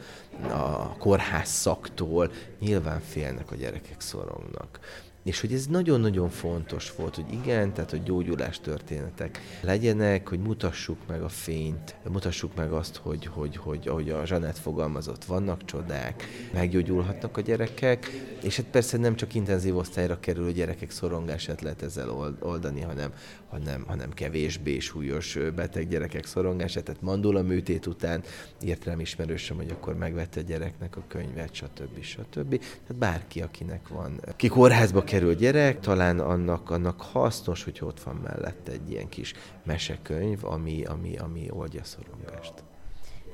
a 0.49 0.97
kórház 0.97 1.49
szaktól 1.49 2.33
nyilván 2.59 3.01
félnek 3.01 3.51
a 3.51 3.55
gyerekek, 3.55 4.01
szorongnak. 4.01 4.79
És 5.23 5.41
hogy 5.41 5.53
ez 5.53 5.67
nagyon-nagyon 5.67 6.29
fontos 6.29 6.95
volt, 6.97 7.15
hogy 7.15 7.33
igen, 7.33 7.73
tehát 7.73 7.91
hogy 7.91 8.03
gyógyulás 8.03 8.61
történetek 8.61 9.41
legyenek, 9.61 10.29
hogy 10.29 10.39
mutassuk 10.39 10.99
meg 11.09 11.23
a 11.23 11.29
fényt, 11.29 11.97
mutassuk 12.09 12.55
meg 12.55 12.73
azt, 12.73 12.97
hogy, 12.97 13.27
hogy, 13.27 13.57
hogy 13.57 13.89
ahogy 13.89 14.11
a 14.11 14.27
Zsanett 14.27 14.59
fogalmazott, 14.59 15.25
vannak 15.25 15.65
csodák, 15.65 16.25
meggyógyulhatnak 16.53 17.37
a 17.37 17.41
gyerekek, 17.41 18.11
és 18.43 18.57
hát 18.57 18.67
persze 18.67 18.99
nem 18.99 19.17
csak 19.17 19.35
intenzív 19.35 19.77
osztályra 19.77 20.21
kerülő 20.21 20.53
gyerekek 20.53 20.91
szorongását 20.91 21.61
lehet 21.61 21.83
ezzel 21.83 22.37
oldani, 22.41 22.81
hanem, 22.81 23.13
hanem, 23.49 23.85
hanem 23.87 24.11
kevésbé 24.11 24.79
súlyos 24.79 25.39
beteg 25.55 25.89
gyerekek 25.89 26.27
szorongását, 26.27 26.85
tehát 26.85 27.03
mandula 27.03 27.43
műtét 27.43 27.87
után 27.87 28.23
írt 28.63 28.85
rám 28.85 29.01
ismerősöm, 29.01 29.57
hogy 29.57 29.71
akkor 29.71 29.97
megvette 29.97 30.41
a 30.41 30.43
gyereknek 30.43 30.97
a 30.97 31.03
könyvet, 31.09 31.55
stb. 31.55 32.03
stb. 32.03 32.59
Tehát 32.59 32.97
bárki, 32.99 33.41
akinek 33.41 33.89
van, 33.89 34.21
ki 34.37 34.49
kórházba 34.49 35.05
kerül 35.11 35.35
gyerek, 35.35 35.81
talán 35.81 36.19
annak, 36.19 36.71
annak 36.71 37.01
hasznos, 37.01 37.65
hogy 37.65 37.79
ott 37.83 38.01
van 38.01 38.15
mellette 38.15 38.73
egy 38.73 38.91
ilyen 38.91 39.09
kis 39.09 39.35
mesekönyv, 39.65 40.45
ami, 40.45 40.85
ami, 40.85 41.17
ami 41.17 41.47
oldja 41.51 41.85
szorongást. 41.85 42.70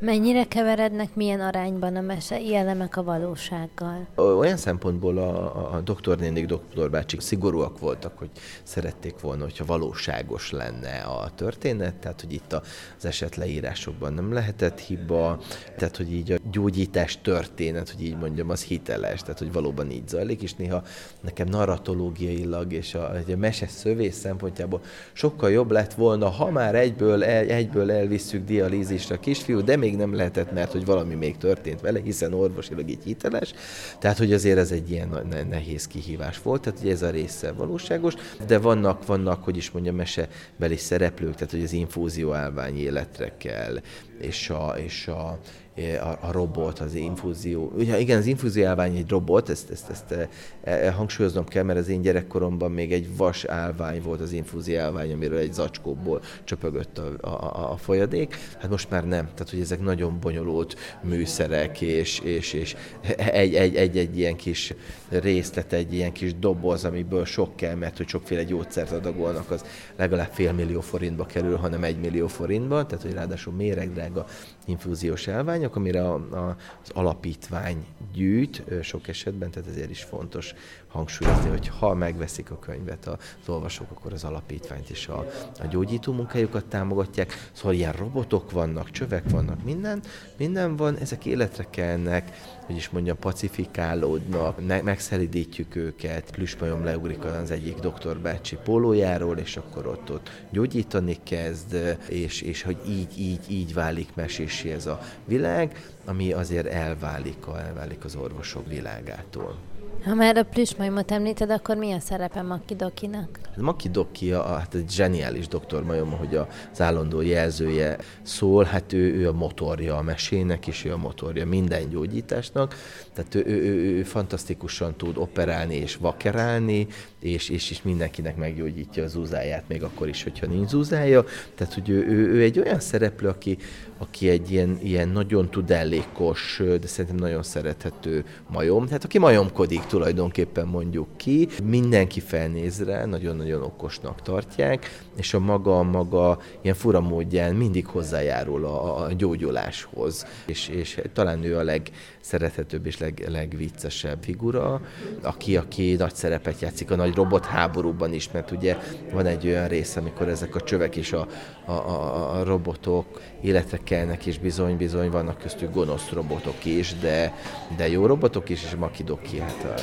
Mennyire 0.01 0.45
keverednek, 0.45 1.15
milyen 1.15 1.41
arányban 1.41 1.97
a 1.97 2.01
mesei 2.01 2.55
elemek 2.55 2.97
a 2.97 3.03
valósággal? 3.03 4.07
Olyan 4.15 4.57
szempontból 4.57 5.19
a, 5.19 5.75
a, 5.75 5.81
doktornénik, 5.81 6.47
doktorbácsik 6.47 7.21
szigorúak 7.21 7.79
voltak, 7.79 8.19
hogy 8.19 8.31
szerették 8.63 9.21
volna, 9.21 9.43
hogyha 9.43 9.65
valóságos 9.65 10.51
lenne 10.51 10.99
a 10.99 11.31
történet, 11.35 11.95
tehát 11.95 12.21
hogy 12.21 12.33
itt 12.33 12.53
az 12.99 13.05
esetleírásokban 13.05 14.13
nem 14.13 14.33
lehetett 14.33 14.81
hiba, 14.81 15.41
tehát 15.77 15.97
hogy 15.97 16.13
így 16.13 16.33
a 16.33 16.37
gyógyítás 16.51 17.21
történet, 17.21 17.91
hogy 17.91 18.05
így 18.05 18.17
mondjam, 18.17 18.51
az 18.51 18.63
hiteles, 18.63 19.21
tehát 19.21 19.39
hogy 19.39 19.53
valóban 19.53 19.91
így 19.91 20.09
zajlik, 20.09 20.43
és 20.43 20.55
néha 20.55 20.83
nekem 21.21 21.49
narratológiailag 21.49 22.73
és 22.73 22.95
a, 22.95 23.11
a 23.11 23.37
mese 23.37 23.67
szövés 23.67 24.15
szempontjából 24.15 24.81
sokkal 25.13 25.51
jobb 25.51 25.71
lett 25.71 25.95
volna, 25.95 26.29
ha 26.29 26.51
már 26.51 26.75
egyből, 26.75 27.25
el, 27.25 27.47
egyből 27.47 27.91
elvisszük 27.93 28.45
dialízisre 28.45 29.15
a 29.15 29.21
kisfiú, 29.21 29.61
de 29.61 29.77
még 29.77 29.86
nem 29.95 30.15
lehetett, 30.15 30.53
mert 30.53 30.73
hogy 30.73 30.85
valami 30.85 31.15
még 31.15 31.37
történt 31.37 31.81
vele, 31.81 32.01
hiszen 32.01 32.33
orvosilag 32.33 32.91
így 32.91 33.03
hiteles. 33.05 33.53
Tehát, 33.99 34.19
hogy 34.19 34.33
azért 34.33 34.59
ez 34.59 34.71
egy 34.71 34.91
ilyen 34.91 35.27
nehéz 35.51 35.87
kihívás 35.87 36.43
volt, 36.43 36.63
tehát 36.63 36.81
hogy 36.81 36.91
ez 36.91 37.03
a 37.03 37.11
része 37.11 37.53
valóságos, 37.53 38.15
de 38.47 38.59
vannak, 38.59 39.07
vannak, 39.07 39.45
hogy 39.45 39.57
is 39.57 39.71
mondjam, 39.71 39.95
mesebeli 39.95 40.77
szereplők, 40.77 41.35
tehát 41.35 41.51
hogy 41.51 41.63
az 41.63 41.73
infúzió 41.73 42.33
állvány 42.33 42.79
életre 42.79 43.33
kell, 43.37 43.81
és 44.21 44.51
a, 44.51 44.75
és 44.79 45.09
a, 45.09 45.39
a, 45.85 46.19
a 46.21 46.33
robot, 46.33 46.79
az 46.79 46.95
infúzió. 46.95 47.73
Ugye 47.77 47.99
igen, 47.99 48.19
az 48.19 48.27
infúzió 48.27 48.67
állvány 48.67 48.97
egy 48.97 49.09
robot, 49.09 49.49
ezt, 49.49 49.71
ezt, 49.71 49.91
ezt 49.91 50.13
e, 50.13 50.29
e, 50.63 50.91
hangsúlyoznom 50.91 51.45
kell, 51.45 51.63
mert 51.63 51.79
az 51.79 51.89
én 51.89 52.01
gyerekkoromban 52.01 52.71
még 52.71 52.93
egy 52.93 53.17
vas 53.17 53.45
állvány 53.45 54.03
volt 54.03 54.21
az 54.21 54.33
infúzió 54.33 54.79
állvány, 54.79 55.13
amiről 55.13 55.39
egy 55.39 55.53
zacskóból 55.53 56.23
csöpögött 56.45 56.99
a, 56.99 57.13
a, 57.21 57.73
a 57.73 57.77
folyadék. 57.77 58.37
Hát 58.59 58.71
most 58.71 58.91
már 58.91 59.07
nem. 59.07 59.25
Tehát, 59.25 59.51
hogy 59.51 59.61
ezek 59.61 59.81
nagyon 59.81 60.21
bonyolult 60.21 60.77
műszerek, 61.03 61.81
és, 61.81 62.19
és, 62.19 62.53
és 62.53 62.77
egy, 63.17 63.55
egy, 63.55 63.77
egy, 63.77 63.99
egy 63.99 64.19
ilyen 64.19 64.37
kis 64.37 64.75
részlet, 65.09 65.73
egy 65.73 65.95
ilyen 65.95 66.13
kis 66.13 66.39
doboz, 66.39 66.85
amiből 66.85 67.25
sok 67.25 67.57
kell, 67.57 67.75
mert 67.75 67.97
hogy 67.97 68.09
sokféle 68.09 68.43
gyógyszert 68.43 68.93
adagolnak, 68.93 69.51
az 69.51 69.65
legalább 69.97 70.31
fél 70.33 70.53
millió 70.53 70.81
forintba 70.81 71.27
kerül, 71.27 71.57
hanem 71.57 71.85
egy 71.85 72.01
millió 72.01 72.27
forintba, 72.27 72.87
tehát 72.87 73.05
hogy 73.05 73.13
ráadásul 73.13 73.53
méregdrága 73.53 74.27
infúziós 74.67 75.29
állványok, 75.29 75.77
amire 75.77 76.09
a, 76.09 76.15
a, 76.15 76.57
az 76.83 76.91
alapítvány 76.95 77.87
gyűjt 78.13 78.63
sok 78.83 79.09
esetben, 79.09 79.51
tehát 79.51 79.69
ezért 79.69 79.91
is 79.91 80.03
fontos 80.03 80.55
hangsúlyozni, 80.97 81.49
hogy 81.49 81.69
ha 81.69 81.95
megveszik 81.95 82.51
a 82.51 82.59
könyvet 82.59 83.07
az 83.07 83.49
olvasók, 83.49 83.91
akkor 83.91 84.13
az 84.13 84.25
alapítványt 84.25 84.91
és 84.91 85.09
a, 85.09 85.27
a 85.61 85.67
gyógyító 85.71 86.13
munkájukat 86.13 86.65
támogatják. 86.65 87.51
Szóval 87.53 87.75
ilyen 87.75 87.93
robotok 87.93 88.51
vannak, 88.51 88.91
csövek 88.91 89.31
vannak, 89.31 89.65
minden, 89.65 90.03
minden 90.37 90.77
van, 90.77 90.97
ezek 90.97 91.27
életre 91.27 91.67
kelnek, 91.71 92.31
hogy 92.67 92.77
is 92.77 92.89
mondjam, 92.89 93.17
pacifikálódnak, 93.19 94.67
ne, 94.67 94.83
megszelidítjük 94.83 95.77
őket, 95.77 96.31
plüsmajom 96.31 96.85
leugrik 96.85 97.25
az 97.25 97.51
egyik 97.51 97.79
doktor 97.79 98.19
bácsi 98.19 98.57
pólójáról, 98.65 99.39
és 99.39 99.57
akkor 99.57 99.87
ott, 99.87 100.11
ott 100.11 100.31
gyógyítani 100.51 101.17
kezd, 101.23 101.97
és, 102.09 102.41
és 102.41 102.63
hogy 102.63 102.79
így, 102.89 103.21
így, 103.21 103.51
így 103.51 103.75
válik 103.75 104.09
mesésé 104.15 104.73
ez 104.73 104.87
a 104.87 105.01
világ, 105.25 105.91
ami 106.05 106.33
azért 106.33 106.67
elválik, 106.67 107.37
elválik 107.57 108.05
az 108.05 108.17
orvosok 108.17 108.69
világától. 108.69 109.76
Ha 110.07 110.15
már 110.15 110.37
a 110.37 110.43
plüsmajmot 110.43 111.11
említed, 111.11 111.51
akkor 111.51 111.77
mi 111.77 111.93
a 111.93 112.01
szerepe 112.01 112.43
Makidokinak? 112.43 113.39
Makidoki 113.57 114.33
a, 114.33 114.43
hát 114.43 114.75
egy 114.75 114.91
zseniális 114.91 115.47
majom, 115.87 116.11
hogy 116.11 116.37
az 116.37 116.81
állandó 116.81 117.21
jelzője 117.21 117.97
szól, 118.23 118.65
hát 118.65 118.93
ő, 118.93 119.15
ő 119.15 119.29
a 119.29 119.33
motorja 119.33 119.97
a 119.97 120.03
mesének, 120.03 120.67
és 120.67 120.85
ő 120.85 120.93
a 120.93 120.97
motorja 120.97 121.47
minden 121.47 121.89
gyógyításnak, 121.89 122.75
tehát 123.13 123.35
ő, 123.35 123.43
ő, 123.47 123.63
ő, 123.63 123.97
ő 123.99 124.03
fantasztikusan 124.03 124.97
tud 124.97 125.17
operálni 125.17 125.75
és 125.75 125.97
vakerálni, 125.97 126.87
és, 127.21 127.49
és, 127.49 127.71
és 127.71 127.83
mindenkinek 127.83 128.37
meggyógyítja 128.37 129.05
az 129.05 129.11
zúzáját, 129.11 129.69
még 129.69 129.83
akkor 129.83 130.09
is, 130.09 130.23
hogyha 130.23 130.47
nincs 130.47 130.69
zúzája. 130.69 131.25
Tehát, 131.55 131.75
hogy 131.75 131.89
ő, 131.89 132.07
ő, 132.07 132.33
ő 132.33 132.43
egy 132.43 132.59
olyan 132.59 132.81
szereplő, 132.81 133.29
aki, 133.29 133.59
aki 133.99 134.29
egy 134.29 134.51
ilyen, 134.51 134.79
ilyen 134.83 135.09
nagyon 135.09 135.51
tudellékos, 135.51 136.63
de 136.81 136.87
szerintem 136.87 137.17
nagyon 137.17 137.43
szerethető 137.43 138.25
majom, 138.49 138.87
tehát 138.87 139.05
aki 139.05 139.19
majomkodik 139.19 139.81
tulajdonképpen 139.81 140.67
mondjuk 140.67 141.09
ki, 141.17 141.49
mindenki 141.65 142.21
felnéz 142.21 142.85
rá, 142.85 143.05
nagyon-nagyon 143.05 143.63
okosnak 143.63 144.23
tartják, 144.23 145.05
és 145.17 145.35
a 145.35 145.39
maga, 145.39 145.83
maga 145.83 146.39
ilyen 146.61 146.75
fura 146.75 147.01
módján 147.01 147.55
mindig 147.55 147.87
hozzájárul 147.87 148.65
a, 148.65 149.05
a 149.05 149.13
gyógyuláshoz, 149.13 150.27
és, 150.47 150.69
és 150.69 151.01
talán 151.13 151.45
ő 151.45 151.59
a 151.59 151.63
legszerethetőbb 151.63 152.87
és 152.87 152.99
leg, 152.99 153.25
legviccesebb 153.29 154.19
figura, 154.23 154.81
aki, 155.23 155.57
aki 155.57 155.95
nagy 155.95 156.15
szerepet 156.15 156.61
játszik 156.61 156.91
a 156.91 156.97
nagy 156.97 157.15
robotháborúban 157.15 158.13
is, 158.13 158.31
mert 158.31 158.51
ugye 158.51 158.77
van 159.13 159.27
egy 159.27 159.47
olyan 159.47 159.69
rész, 159.69 159.97
amikor 159.97 160.29
ezek 160.29 160.55
a 160.55 160.61
csövek 160.61 160.97
és 160.97 161.13
a, 161.13 161.27
a, 161.65 161.73
a, 161.73 162.39
a 162.39 162.45
robotok 162.45 163.21
életre 163.43 163.81
kelnek, 163.85 164.27
és 164.27 164.39
bizony-bizony 164.39 165.11
vannak 165.11 165.39
köztük 165.39 165.73
gonosz 165.75 166.11
robotok 166.11 166.65
is, 166.65 166.95
de, 166.95 167.35
de 167.77 167.89
jó 167.89 168.07
robotok 168.07 168.49
is, 168.49 168.65
és 168.65 168.75
Makidoki 168.75 169.39
hát 169.39 169.83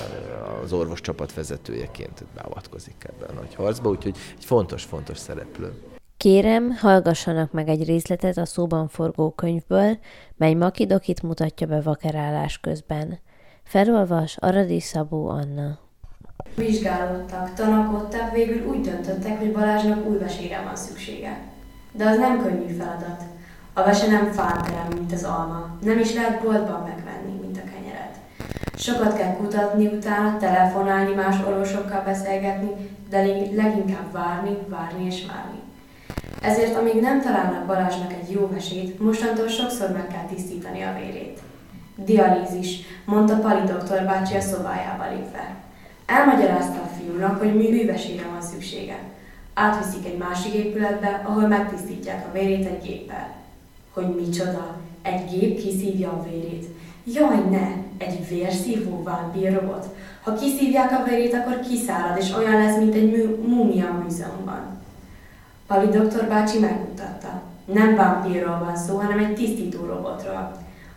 az 0.63 0.73
orvos 0.73 1.01
csapat 1.01 1.33
vezetőjeként 1.33 2.25
beavatkozik 2.35 2.95
ebben 2.99 3.35
a 3.35 3.39
nagy 3.39 3.55
harcba, 3.55 3.89
úgyhogy 3.89 4.15
egy 4.37 4.45
fontos-fontos 4.45 5.17
szereplő. 5.23 5.73
Kérem, 6.17 6.71
hallgassanak 6.71 7.51
meg 7.51 7.67
egy 7.67 7.85
részletet 7.85 8.37
a 8.37 8.45
szóban 8.45 8.87
forgó 8.87 9.31
könyvből, 9.31 9.97
mely 10.35 10.53
Makidokit 10.53 11.21
mutatja 11.21 11.67
be 11.67 11.81
vakerálás 11.81 12.59
közben. 12.59 13.19
Felolvas 13.63 14.37
Aradi 14.37 14.79
Szabó 14.79 15.27
Anna. 15.29 15.79
Vizsgálódtak, 16.55 17.53
tanakodtak, 17.53 18.31
végül 18.31 18.67
úgy 18.67 18.81
döntöttek, 18.81 19.39
hogy 19.39 19.51
Balázsnak 19.51 20.05
új 20.05 20.17
vesére 20.17 20.61
van 20.63 20.75
szüksége. 20.75 21.51
De 21.91 22.05
az 22.05 22.17
nem 22.17 22.41
könnyű 22.41 22.73
feladat. 22.73 23.23
A 23.73 23.83
vese 23.83 24.07
nem 24.07 24.31
fánterem, 24.31 24.87
mint 24.93 25.11
az 25.11 25.23
alma. 25.23 25.77
Nem 25.81 25.99
is 25.99 26.13
lehet 26.13 26.43
boltban 26.43 26.81
megvenni. 26.81 27.42
Sokat 28.85 29.17
kell 29.17 29.35
kutatni 29.35 29.85
utána, 29.85 30.37
telefonálni, 30.37 31.13
más 31.13 31.35
orvosokkal 31.47 32.01
beszélgetni, 32.05 32.69
de 33.09 33.17
leginkább 33.55 34.11
várni, 34.11 34.57
várni 34.67 35.05
és 35.05 35.25
várni. 35.25 35.59
Ezért, 36.41 36.77
amíg 36.77 37.01
nem 37.01 37.21
találnak 37.21 37.65
Balázsnak 37.65 38.13
egy 38.13 38.31
jó 38.31 38.49
vesét, 38.53 38.99
mostantól 38.99 39.47
sokszor 39.47 39.89
meg 39.91 40.07
kell 40.07 40.25
tisztítani 40.33 40.81
a 40.81 40.95
vérét. 40.99 41.39
Dialízis, 41.95 42.79
mondta 43.05 43.35
Pali 43.35 43.63
doktor 43.65 44.03
bácsi 44.03 44.35
a 44.35 44.41
szobájába 44.41 45.09
lépve. 45.09 45.55
Elmagyarázta 46.05 46.81
a 46.81 46.89
fiúnak, 46.97 47.39
hogy 47.39 47.55
művesére 47.55 48.23
van 48.31 48.41
szüksége. 48.41 48.99
Átviszik 49.53 50.05
egy 50.05 50.17
másik 50.17 50.53
épületbe, 50.53 51.21
ahol 51.25 51.47
megtisztítják 51.47 52.25
a 52.27 52.31
vérét 52.31 52.65
egy 52.65 52.81
géppel. 52.83 53.35
Hogy 53.93 54.15
micsoda? 54.15 54.75
Egy 55.01 55.29
gép 55.29 55.61
kiszívja 55.61 56.09
a 56.09 56.23
vérét. 56.29 56.65
Jaj, 57.03 57.49
ne! 57.49 57.82
Egy 57.97 58.27
vérszívó 58.27 59.03
vámpírrobot. 59.03 59.85
Ha 60.23 60.33
kiszívják 60.33 60.91
a 60.91 61.03
vérét, 61.03 61.33
akkor 61.33 61.59
kiszárad, 61.59 62.17
és 62.17 62.33
olyan 62.37 62.61
lesz, 62.61 62.77
mint 62.77 62.93
egy 62.93 63.39
múmia 63.47 63.87
a 63.87 64.03
múzeumban. 64.03 64.81
Pali 65.67 65.87
doktor 65.87 66.27
bácsi 66.27 66.59
megmutatta. 66.59 67.41
Nem 67.65 67.95
vámpírról 67.95 68.59
van 68.59 68.75
szó, 68.75 68.97
hanem 68.97 69.19
egy 69.19 69.35
tisztító 69.35 69.85
robotról. 69.85 70.51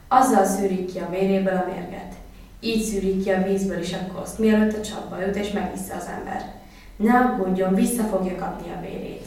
Azzal 0.09 0.45
szűrik 0.45 0.93
ki 0.93 0.99
a 0.99 1.11
véréből 1.11 1.57
a 1.57 1.71
mérget. 1.73 2.15
Így 2.61 2.83
szűrik 2.83 3.23
ki 3.23 3.31
a 3.31 3.43
vízből 3.43 3.79
is 3.79 3.93
a 3.93 4.12
koszt, 4.15 4.38
mielőtt 4.38 4.76
a 4.76 4.81
csapba 4.81 5.21
jut 5.21 5.37
és 5.37 5.50
megissza 5.50 5.95
az 5.95 6.09
ember. 6.19 6.55
Ne 6.97 7.19
aggódjon, 7.19 7.75
vissza 7.75 8.03
fogja 8.03 8.37
kapni 8.37 8.71
a 8.71 8.81
vérét. 8.81 9.26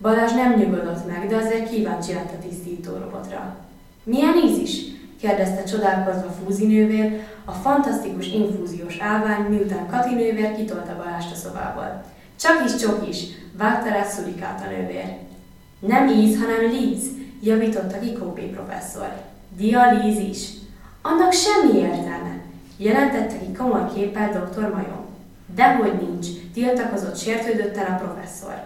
Balázs 0.00 0.32
nem 0.32 0.54
nyugodott 0.54 1.06
meg, 1.06 1.28
de 1.28 1.36
azért 1.36 1.70
kíváncsi 1.70 2.12
lett 2.12 2.32
a 2.32 2.48
tisztító 2.48 2.92
robotra. 2.92 3.56
Milyen 4.04 4.34
íz 4.44 4.58
is? 4.58 4.82
Kérdezte 5.22 5.62
csodálkozva 5.62 6.28
Fúzi 6.30 6.66
nővér, 6.66 7.20
a 7.44 7.52
fantasztikus 7.52 8.26
infúziós 8.26 8.98
állvány, 8.98 9.42
miután 9.48 9.88
Kati 9.90 10.14
nővér 10.14 10.54
kitolta 10.56 10.96
Balást 10.96 11.32
a 11.32 11.34
szobából. 11.34 12.04
Csak 12.36 12.64
is, 12.66 12.76
csak 12.76 13.08
is, 13.08 13.24
vágta 13.58 13.88
rá 13.88 14.02
szurikát 14.04 14.64
a 14.66 14.70
nővér. 14.70 15.16
Nem 15.78 16.08
íz, 16.08 16.38
hanem 16.40 16.70
líz, 16.70 17.10
javította 17.42 17.98
ki 17.98 18.12
Kópé 18.12 18.42
professzor. 18.42 19.12
Dialízis. 19.56 20.48
Annak 21.02 21.32
semmi 21.32 21.78
értelme, 21.78 22.40
jelentette 22.76 23.38
ki 23.38 23.52
komoly 23.58 23.92
képpel 23.94 24.30
dr. 24.30 24.60
Majom. 24.60 25.06
Dehogy 25.54 26.08
nincs, 26.08 26.26
tiltakozott 26.54 27.16
sértődötten 27.18 27.92
a 27.92 27.96
professzor. 27.96 28.62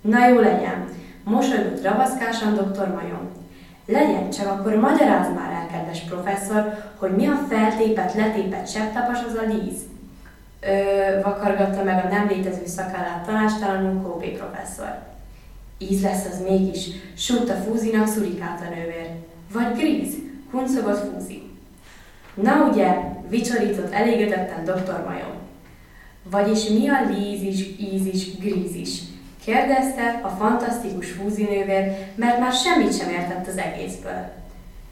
Na 0.00 0.28
jó 0.28 0.38
legyen, 0.38 0.88
mosolygott 1.24 1.82
ravaszkásan 1.82 2.54
dr. 2.54 2.88
Majom. 2.94 3.43
Legyen 3.86 4.30
csak 4.30 4.46
akkor 4.46 4.74
magyaráz 4.74 5.34
már 5.34 5.52
el, 5.52 5.66
kedves 5.66 6.00
professzor, 6.00 6.74
hogy 6.96 7.10
mi 7.10 7.26
a 7.26 7.46
feltépet, 7.48 8.14
letépet 8.14 8.70
septapas 8.70 9.18
az 9.28 9.34
a 9.34 9.52
líz. 9.52 9.76
Ö, 10.60 11.20
vakargatta 11.22 11.82
meg 11.82 12.04
a 12.04 12.08
nem 12.08 12.28
létező 12.28 12.66
szakállát 12.66 13.24
tanástalanul 13.26 14.02
Kóvé 14.02 14.28
professzor. 14.28 15.02
Íz 15.78 16.02
lesz 16.02 16.26
az 16.26 16.42
mégis, 16.48 16.88
súgta 17.16 17.54
Fúzinak 17.54 18.06
szurikát 18.06 18.60
a 18.60 18.74
nővér. 18.74 19.10
Vagy 19.52 19.76
gríz, 19.76 20.14
huncogott 20.50 21.12
Fúzi. 21.12 21.42
Na 22.34 22.68
ugye, 22.70 22.96
vicsorított 23.28 23.92
elégedetten 23.92 24.64
doktor 24.64 25.04
Majom. 25.06 25.42
Vagyis 26.30 26.68
mi 26.68 26.88
a 26.88 27.10
lízis, 27.10 27.66
ízis, 27.78 28.38
grízis? 28.38 29.00
Kérdezte 29.44 30.20
a 30.22 30.28
fantasztikus 30.28 31.10
fúzinővér, 31.10 31.92
mert 32.14 32.38
már 32.38 32.52
semmit 32.52 32.98
sem 32.98 33.08
értett 33.08 33.46
az 33.46 33.56
egészből. 33.56 34.32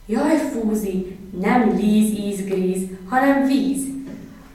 Jaj, 0.07 0.37
Fúzi, 0.37 1.19
nem 1.41 1.69
líz, 1.77 2.11
íz, 2.19 2.45
gríz, 2.45 2.83
hanem 3.09 3.47
víz. 3.47 3.85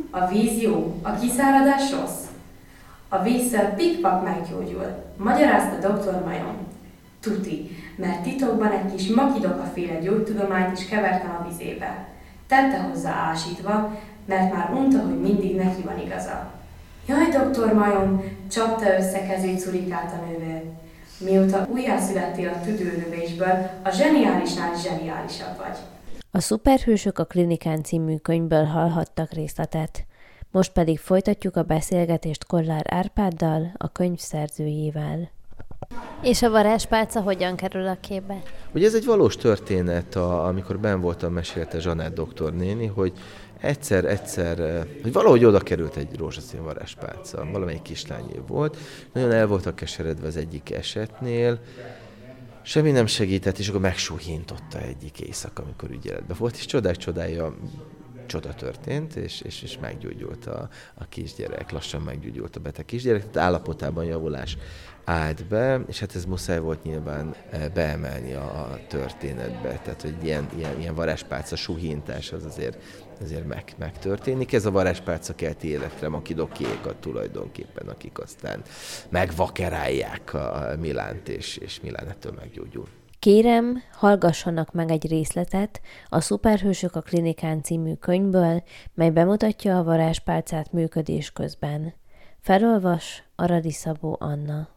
A 0.09 0.27
víz 0.27 0.61
jó, 0.61 0.99
a 1.01 1.11
kiszáradás 1.11 1.91
rossz. 1.91 2.25
A 3.09 3.21
vízszer 3.21 3.75
pikpak 3.75 4.23
meggyógyul, 4.23 5.03
magyarázta 5.17 5.87
doktor 5.87 6.23
Majom. 6.25 6.57
Tuti, 7.19 7.69
mert 7.95 8.21
titokban 8.21 8.71
egy 8.71 8.95
kis 8.95 9.07
makidoka-féle 9.07 9.99
gyógytudományt 9.99 10.77
is 10.79 10.87
kevertem 10.87 11.37
a 11.39 11.47
vizébe. 11.47 12.07
Tette 12.47 12.77
hozzá 12.77 13.11
ásítva, 13.11 13.97
mert 14.25 14.53
már 14.53 14.73
unta, 14.73 14.99
hogy 14.99 15.19
mindig 15.19 15.55
neki 15.55 15.81
van 15.81 15.99
igaza. 16.05 16.56
Jaj, 17.07 17.29
doktor 17.29 17.73
Majom, 17.73 18.23
csapta 18.51 18.97
össze 18.97 19.25
kezét 19.27 19.59
szurikát 19.59 20.13
a 20.13 20.25
nővér. 20.25 20.61
Mióta 21.19 21.67
újjászülettél 21.71 22.49
a 22.49 22.65
tüdőnövésből, 22.65 23.69
a 23.83 23.89
zseniálisnál 23.89 24.75
zseniálisabb 24.75 25.57
vagy. 25.57 25.77
A 26.31 26.39
Szuperhősök 26.39 27.19
a 27.19 27.25
Klinikán 27.25 27.83
című 27.83 28.15
könyvből 28.15 28.63
hallhattak 28.63 29.31
részletet. 29.31 30.05
Most 30.51 30.71
pedig 30.71 30.99
folytatjuk 30.99 31.55
a 31.55 31.63
beszélgetést 31.63 32.45
Kollár 32.45 32.85
Árpáddal, 32.89 33.71
a 33.77 33.91
könyv 33.91 34.17
szerzőjével. 34.17 35.29
És 36.21 36.41
a 36.41 36.49
varázspálca 36.49 37.21
hogyan 37.21 37.55
kerül 37.55 37.87
a 37.87 37.97
képbe? 38.01 38.41
Ugye 38.73 38.85
ez 38.85 38.93
egy 38.93 39.05
valós 39.05 39.35
történet, 39.35 40.15
a, 40.15 40.45
amikor 40.45 40.79
ben 40.79 41.01
voltam, 41.01 41.33
mesélte 41.33 41.79
Zsanett 41.79 42.13
doktornéni, 42.13 42.85
hogy 42.85 43.13
egyszer, 43.59 44.05
egyszer, 44.05 44.85
hogy 45.01 45.13
valahogy 45.13 45.45
oda 45.45 45.59
került 45.59 45.95
egy 45.95 46.15
rózsaszín 46.17 46.63
varázspálca, 46.63 47.45
valamelyik 47.51 47.81
kislányé 47.81 48.41
volt, 48.47 48.77
nagyon 49.13 49.31
el 49.31 49.47
voltak 49.47 49.75
keseredve 49.75 50.27
az 50.27 50.37
egyik 50.37 50.71
esetnél, 50.71 51.59
semmi 52.61 52.91
nem 52.91 53.05
segített, 53.05 53.57
és 53.57 53.67
akkor 53.69 53.81
megsúhintotta 53.81 54.79
egyik 54.81 55.19
éjszaka, 55.19 55.63
amikor 55.63 55.89
ügyeletben 55.89 56.37
volt, 56.39 56.55
és 56.55 56.65
csodák 56.65 56.95
csodája 56.95 57.55
csoda 58.25 58.53
történt, 58.53 59.15
és, 59.15 59.41
és, 59.41 59.61
és 59.61 59.77
meggyógyult 59.79 60.45
a, 60.45 60.69
a 60.95 61.05
kisgyerek, 61.09 61.71
lassan 61.71 62.01
meggyógyult 62.01 62.55
a 62.55 62.59
beteg 62.59 62.85
kisgyerek, 62.85 63.21
tehát 63.21 63.37
állapotában 63.47 64.05
javulás 64.05 64.57
állt 65.07 65.45
be, 65.45 65.81
és 65.87 65.99
hát 65.99 66.15
ez 66.15 66.25
muszáj 66.25 66.59
volt 66.59 66.83
nyilván 66.83 67.35
eh, 67.49 67.61
beemelni 67.73 68.33
a 68.33 68.79
történetbe, 68.87 69.79
tehát 69.83 70.01
hogy 70.01 70.15
ilyen, 70.23 70.47
ilyen, 70.55 70.79
ilyen 70.79 70.95
varázspálca 70.95 71.55
suhintás 71.55 72.31
az 72.31 72.45
azért, 72.45 72.77
azért 73.21 73.47
meg, 73.47 73.63
megtörténik. 73.77 74.53
Ez 74.53 74.65
a 74.65 74.71
varázspálca 74.71 75.35
kelti 75.35 75.67
életre 75.67 76.09
makidokiékat 76.09 76.95
tulajdonképpen, 76.95 77.87
akik 77.87 78.19
aztán 78.19 78.61
megvakerálják 79.09 80.33
a 80.33 80.75
Milánt, 80.79 81.27
és, 81.27 81.57
és 81.57 81.79
Milán 81.81 82.07
ettől 82.07 82.33
meggyógyul. 82.35 82.87
Kérem, 83.19 83.81
hallgassanak 83.91 84.73
meg 84.73 84.91
egy 84.91 85.07
részletet 85.07 85.81
a 86.09 86.19
Szuperhősök 86.19 86.95
a 86.95 87.01
Klinikán 87.01 87.63
című 87.63 87.93
könyvből, 87.93 88.63
mely 88.93 89.09
bemutatja 89.09 89.77
a 89.77 89.83
varázspálcát 89.83 90.71
működés 90.71 91.31
közben. 91.31 91.93
Felolvas 92.39 93.23
Aradi 93.35 93.71
Szabó 93.71 94.17
Anna. 94.19 94.75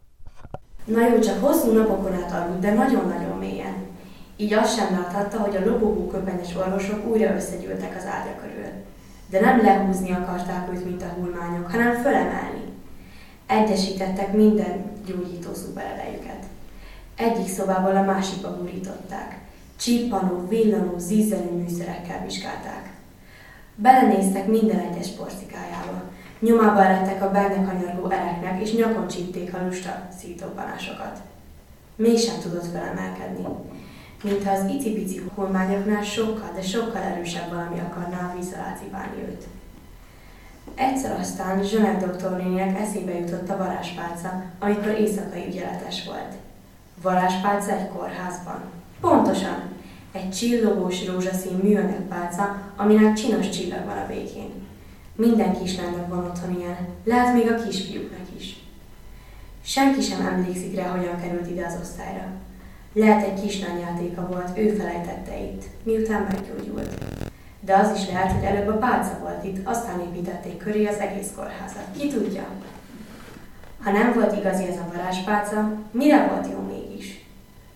Na 0.84 1.08
jó, 1.08 1.18
csak 1.18 1.44
hosszú 1.44 1.72
napokon 1.72 2.12
át 2.12 2.32
aludt, 2.32 2.60
de 2.60 2.74
nagyon-nagyon 2.74 3.38
mélyen. 3.38 3.74
Így 4.36 4.52
azt 4.52 4.76
sem 4.76 4.92
láthatta, 4.92 5.38
hogy 5.38 5.56
a 5.56 5.70
lobogó 5.70 6.06
köpenyes 6.06 6.56
orvosok 6.56 7.06
újra 7.06 7.34
összegyűltek 7.34 7.96
az 7.96 8.06
ágya 8.06 8.34
körül. 8.40 8.70
De 9.30 9.40
nem 9.40 9.62
lehúzni 9.62 10.12
akarták 10.12 10.68
őt, 10.72 10.84
mint 10.84 11.02
a 11.02 11.14
hulmányok, 11.18 11.70
hanem 11.70 11.94
fölemelni. 11.94 12.64
Egyesítettek 13.46 14.32
minden 14.32 14.84
gyógyító 15.06 15.54
szupererejüket. 15.54 16.44
Egyik 17.16 17.48
szobából 17.48 17.96
a 17.96 18.02
másikba 18.02 18.56
burították. 18.56 19.38
Csippanó, 19.78 20.46
villanó, 20.48 20.98
zízelő 20.98 21.50
műszerekkel 21.50 22.22
vizsgálták. 22.24 22.92
Belenéztek 23.74 24.46
minden 24.46 24.78
egyes 24.78 25.08
porcikájába. 25.08 26.02
Nyomába 26.40 26.80
lettek 26.80 27.22
a 27.22 27.30
benne 27.30 27.64
kanyargó 27.64 28.10
ereknek, 28.10 28.60
és 28.60 28.74
nyakon 28.74 29.08
csípték 29.08 29.54
a 29.54 29.64
lusta 29.64 30.08
szítópanásokat. 30.18 31.18
Mégsem 31.96 32.40
tudott 32.40 32.66
felemelkedni. 32.72 33.46
Mintha 34.22 34.52
az 34.52 34.70
icipici 34.70 35.22
holmányoknál 35.34 36.02
sokkal, 36.02 36.50
de 36.54 36.62
sokkal 36.62 37.02
erősebb 37.02 37.50
valami 37.50 37.78
akarná 37.78 38.34
víz 38.36 38.52
alá 38.52 38.76
őt. 39.28 39.46
Egyszer 40.74 41.18
aztán 41.20 41.62
Zsönet 41.62 42.06
doktornéninek 42.06 42.80
eszébe 42.80 43.18
jutott 43.18 43.50
a 43.50 43.56
varázspálca, 43.56 44.42
amikor 44.58 44.88
éjszakai 44.88 45.46
ügyeletes 45.46 46.04
volt. 46.04 46.34
Varázspálca 47.02 47.72
egy 47.72 47.88
kórházban. 47.88 48.60
Pontosan, 49.00 49.62
egy 50.12 50.30
csillogós 50.30 51.06
rózsaszín 51.06 51.56
műanyag 51.62 52.02
pálca, 52.08 52.56
aminek 52.76 53.12
csinos 53.14 53.48
csillag 53.48 53.84
van 53.84 53.98
a 53.98 54.06
végén. 54.06 54.59
Minden 55.20 55.62
kislánynak 55.62 56.08
van 56.08 56.24
otthon 56.24 56.58
ilyen, 56.58 56.76
lehet 57.04 57.34
még 57.34 57.50
a 57.50 57.64
kisfiúknak 57.64 58.26
is. 58.38 58.56
Senki 59.64 60.00
sem 60.00 60.26
emlékszik 60.26 60.76
rá, 60.76 60.88
hogyan 60.88 61.20
került 61.20 61.50
ide 61.50 61.66
az 61.66 61.76
osztályra. 61.80 62.26
Lehet 62.92 63.26
egy 63.26 63.40
kislányjátéka 63.42 64.26
volt, 64.26 64.58
ő 64.58 64.68
felejtette 64.68 65.38
itt, 65.38 65.62
miután 65.82 66.22
meggyógyult. 66.22 67.04
De 67.60 67.76
az 67.76 67.98
is 67.98 68.06
lehet, 68.06 68.32
hogy 68.32 68.44
előbb 68.44 68.68
a 68.68 68.78
pálca 68.78 69.18
volt 69.20 69.44
itt, 69.44 69.66
aztán 69.66 70.00
építették 70.00 70.56
köré 70.56 70.86
az 70.86 70.98
egész 70.98 71.28
kórházat. 71.36 71.86
Ki 71.98 72.08
tudja? 72.08 72.44
Ha 73.82 73.90
nem 73.90 74.12
volt 74.12 74.36
igazi 74.36 74.66
ez 74.66 74.76
a 74.76 74.90
varázspálca, 74.94 75.72
mire 75.90 76.26
volt 76.26 76.52
jó 76.52 76.58
mégis? 76.58 77.24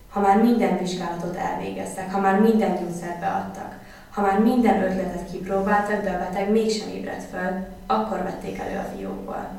Ha 0.09 0.19
már 0.19 0.41
minden 0.41 0.77
vizsgálatot 0.77 1.35
elvégeztek, 1.35 2.11
ha 2.11 2.19
már 2.19 2.39
minden 2.39 2.75
gyógyszert 2.75 3.19
beadtak, 3.19 3.74
ha 4.15 4.21
már 4.21 4.39
minden 4.39 4.83
ötletet 4.83 5.31
kipróbáltak, 5.31 6.03
de 6.03 6.11
a 6.11 6.17
beteg 6.17 6.51
mégsem 6.51 6.89
ébredt 6.89 7.23
fel, 7.31 7.67
akkor 7.87 8.23
vették 8.23 8.57
elő 8.57 8.77
a 8.77 8.95
fiókból. 8.95 9.49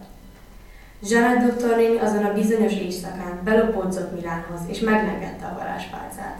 Zsanett 1.02 1.46
doktornéni 1.46 1.98
azon 1.98 2.24
a 2.24 2.32
bizonyos 2.32 2.72
éjszakán 2.72 3.40
belopódzott 3.44 4.14
Milánhoz, 4.14 4.60
és 4.66 4.78
meglengette 4.78 5.46
a 5.46 5.58
varázspálcát. 5.58 6.38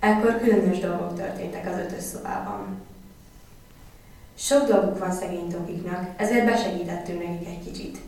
Ekkor 0.00 0.40
különös 0.40 0.78
dolgok 0.78 1.16
történtek 1.16 1.68
az 1.72 1.78
ötös 1.78 2.02
szobában. 2.02 2.82
Sok 4.34 4.68
dolguk 4.68 4.98
van 4.98 5.12
szegény 5.12 5.48
Tokiknak, 5.48 6.06
ezért 6.16 6.46
besegítettünk 6.46 7.22
nekik 7.26 7.48
egy 7.48 7.64
kicsit. 7.64 7.98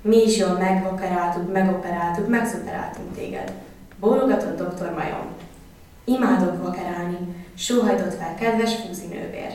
Mi 0.00 0.22
is 0.22 0.36
jól 0.38 0.58
megvakaráltuk, 0.58 1.52
megoperáltuk, 1.52 2.28
megszuperáltunk 2.28 3.14
téged. 3.14 3.52
Bólogatott 4.00 4.58
doktor 4.58 4.94
Majom. 4.94 5.26
Imádok 6.04 6.62
vakerálni, 6.62 7.45
sóhajtott 7.56 8.14
fel 8.14 8.34
kedves 8.40 8.74
fúzinővér. 8.74 9.50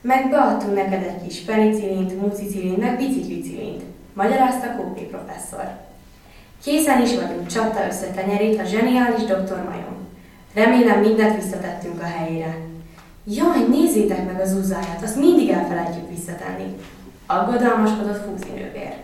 Meg 0.00 0.30
beadtunk 0.30 0.74
neked 0.74 1.02
egy 1.02 1.26
kis 1.26 1.40
penicillint, 1.40 2.20
mucicillint, 2.20 2.78
meg 2.78 2.96
biciklicillint, 2.96 3.82
magyarázta 4.12 4.76
Kópi 4.76 5.00
professzor. 5.00 5.70
Készen 6.64 7.02
is 7.02 7.14
vagyunk, 7.14 7.46
csapta 7.46 7.86
össze 7.86 8.06
tenyerét 8.06 8.60
a 8.60 8.64
zseniális 8.64 9.24
doktor 9.24 9.56
Majom. 9.56 10.08
Remélem 10.54 11.00
mindent 11.00 11.42
visszatettünk 11.42 12.00
a 12.00 12.04
helyére. 12.04 12.56
Jaj, 13.24 13.66
nézzétek 13.68 14.26
meg 14.26 14.40
az 14.40 14.52
uzáját, 14.52 15.02
azt 15.02 15.16
mindig 15.16 15.48
elfelejtjük 15.50 16.08
visszatenni. 16.08 16.76
Aggodalmaskodott 17.26 18.24
fúzinővér. 18.24 18.94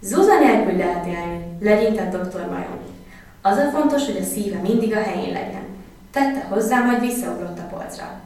Zúza 0.00 0.38
nélkül 0.38 0.76
lehet 0.76 1.06
élni, 1.06 1.44
legyintett 1.60 2.12
doktor 2.12 2.40
Majom. 2.40 2.78
Az 3.42 3.56
a 3.56 3.70
fontos, 3.70 4.06
hogy 4.06 4.18
a 4.20 4.24
szíve 4.24 4.58
mindig 4.58 4.92
a 4.92 5.02
helyén 5.02 5.32
legyen. 5.32 5.71
Tette 6.12 6.46
hozzá, 6.48 6.84
majd 6.84 7.00
visszaugrott 7.00 7.58
a 7.58 7.76
polcra. 7.76 8.20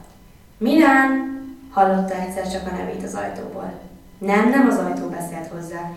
Milán! 0.57 1.35
hallotta 1.71 2.13
egyszer 2.13 2.51
csak 2.51 2.71
a 2.71 2.75
nevét 2.75 3.03
az 3.03 3.13
ajtóból. 3.13 3.73
Nem, 4.17 4.49
nem 4.49 4.67
az 4.67 4.77
ajtó 4.77 5.07
beszélt 5.07 5.47
hozzá. 5.47 5.91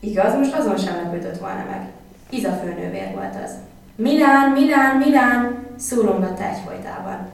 Igaz, 0.00 0.34
most 0.34 0.54
azon 0.54 0.76
sem 0.76 0.94
lepődött 0.94 1.38
volna 1.38 1.64
meg. 1.70 1.86
Iza 2.30 2.50
főnővér 2.50 3.12
volt 3.14 3.34
az. 3.44 3.50
Milán, 3.96 4.50
Milán, 4.50 4.96
Milán! 4.96 5.66
szólongatta 5.76 6.42
egyfolytában. 6.42 7.28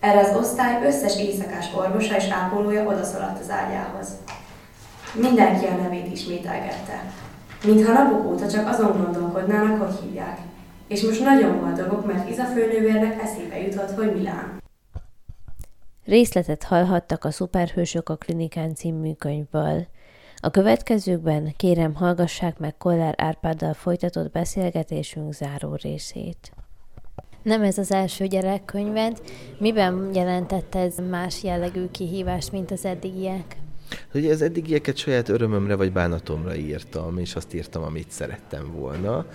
Erre 0.00 0.20
az 0.20 0.36
osztály 0.36 0.86
összes 0.86 1.18
éjszakás 1.18 1.66
orvosa 1.74 2.16
és 2.16 2.28
ápolója 2.28 2.86
odaszaladt 2.86 3.40
az 3.40 3.50
ágyához. 3.50 4.08
Mindenki 5.12 5.66
a 5.66 5.82
nevét 5.82 6.12
ismételgette. 6.12 7.02
Mintha 7.64 7.92
napok 7.92 8.26
óta 8.26 8.50
csak 8.50 8.68
azon 8.68 9.02
gondolkodnának, 9.02 9.82
hogy 9.82 10.00
hívják 10.00 10.38
és 10.88 11.02
most 11.02 11.20
nagyon 11.20 11.60
boldogok, 11.60 12.06
mert 12.06 12.30
Iza 12.30 12.44
főnővérnek 12.44 13.22
eszébe 13.22 13.60
jutott, 13.60 13.90
hogy 13.90 14.14
Milán. 14.14 14.62
Részletet 16.04 16.62
hallhattak 16.62 17.24
a 17.24 17.30
Szuperhősök 17.30 18.08
a 18.08 18.16
Klinikán 18.16 18.74
című 18.74 19.12
könyvből. 19.12 19.86
A 20.36 20.50
következőkben 20.50 21.52
kérem 21.56 21.94
hallgassák 21.94 22.58
meg 22.58 22.76
Kollár 22.76 23.14
Árpáddal 23.16 23.74
folytatott 23.74 24.32
beszélgetésünk 24.32 25.32
záró 25.32 25.74
részét. 25.82 26.52
Nem 27.42 27.62
ez 27.62 27.78
az 27.78 27.92
első 27.92 28.26
gyerekkönyved. 28.26 29.20
Miben 29.58 30.10
jelentette 30.14 30.78
ez 30.78 30.94
más 31.10 31.42
jellegű 31.42 31.86
kihívást, 31.90 32.52
mint 32.52 32.70
az 32.70 32.84
eddigiek? 32.84 33.56
Ugye 34.14 34.32
az 34.32 34.42
eddigieket 34.42 34.96
saját 34.96 35.28
örömömre 35.28 35.74
vagy 35.74 35.92
bánatomra 35.92 36.54
írtam, 36.54 37.18
és 37.18 37.34
azt 37.34 37.54
írtam, 37.54 37.82
amit 37.82 38.10
szerettem 38.10 38.72
volna 38.72 39.26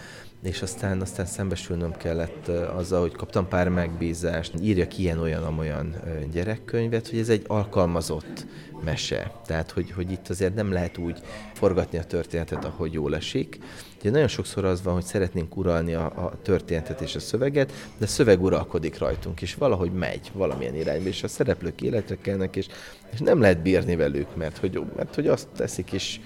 és 0.43 0.61
aztán, 0.61 1.01
aztán 1.01 1.25
szembesülnöm 1.25 1.91
kellett 1.91 2.47
azzal, 2.47 3.01
hogy 3.01 3.15
kaptam 3.15 3.47
pár 3.47 3.69
megbízást, 3.69 4.53
írjak 4.61 4.97
ilyen-olyan-amolyan 4.97 5.95
gyerekkönyvet, 6.31 7.09
hogy 7.09 7.19
ez 7.19 7.29
egy 7.29 7.43
alkalmazott 7.47 8.45
mese. 8.83 9.31
Tehát, 9.45 9.71
hogy, 9.71 9.91
hogy 9.91 10.11
itt 10.11 10.29
azért 10.29 10.55
nem 10.55 10.71
lehet 10.71 10.97
úgy 10.97 11.19
forgatni 11.53 11.97
a 11.97 12.03
történetet, 12.03 12.65
ahogy 12.65 12.93
jól 12.93 13.15
esik. 13.15 13.59
Ugye 13.99 14.09
nagyon 14.09 14.27
sokszor 14.27 14.65
az 14.65 14.83
van, 14.83 14.93
hogy 14.93 15.03
szeretnénk 15.03 15.57
uralni 15.57 15.93
a, 15.93 16.05
a 16.05 16.31
történetet 16.41 17.01
és 17.01 17.15
a 17.15 17.19
szöveget, 17.19 17.71
de 17.97 18.05
szöveg 18.05 18.41
uralkodik 18.41 18.97
rajtunk, 18.97 19.41
és 19.41 19.55
valahogy 19.55 19.91
megy 19.91 20.31
valamilyen 20.33 20.75
irányba, 20.75 21.07
és 21.07 21.23
a 21.23 21.27
szereplők 21.27 21.81
életre 21.81 22.17
kelnek, 22.21 22.55
és, 22.55 22.67
és 23.11 23.19
nem 23.19 23.41
lehet 23.41 23.61
bírni 23.61 23.95
velük, 23.95 24.35
mert 24.35 24.57
hogy, 24.57 24.81
mert 24.95 25.15
hogy 25.15 25.27
azt 25.27 25.47
teszik, 25.55 25.91
és 25.91 26.19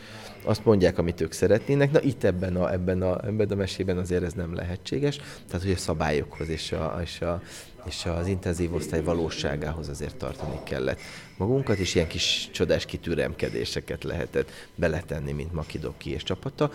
azt 0.43 0.65
mondják, 0.65 0.97
amit 0.97 1.21
ők 1.21 1.31
szeretnének. 1.31 1.91
Na 1.91 2.01
itt 2.01 2.23
ebben 2.23 2.55
a, 2.55 2.71
ebben 2.71 3.01
a, 3.01 3.25
ebben 3.25 3.51
a 3.51 3.55
mesében 3.55 3.97
azért 3.97 4.23
ez 4.23 4.33
nem 4.33 4.55
lehetséges. 4.55 5.15
Tehát, 5.47 5.61
hogy 5.61 5.71
a 5.71 5.77
szabályokhoz 5.77 6.49
és, 6.49 6.71
a, 6.71 6.99
és, 7.03 7.21
a, 7.21 7.41
és 7.85 8.05
az 8.05 8.27
intenzív 8.27 8.73
osztály 8.73 9.03
valóságához 9.03 9.89
azért 9.89 10.15
tartani 10.15 10.59
kellett 10.63 10.99
magunkat, 11.37 11.77
és 11.77 11.95
ilyen 11.95 12.07
kis 12.07 12.49
csodás 12.51 12.85
kitüremkedéseket 12.85 14.03
lehetett 14.03 14.51
beletenni, 14.75 15.31
mint 15.31 15.53
Makidoki 15.53 16.11
és 16.11 16.23
csapata. 16.23 16.71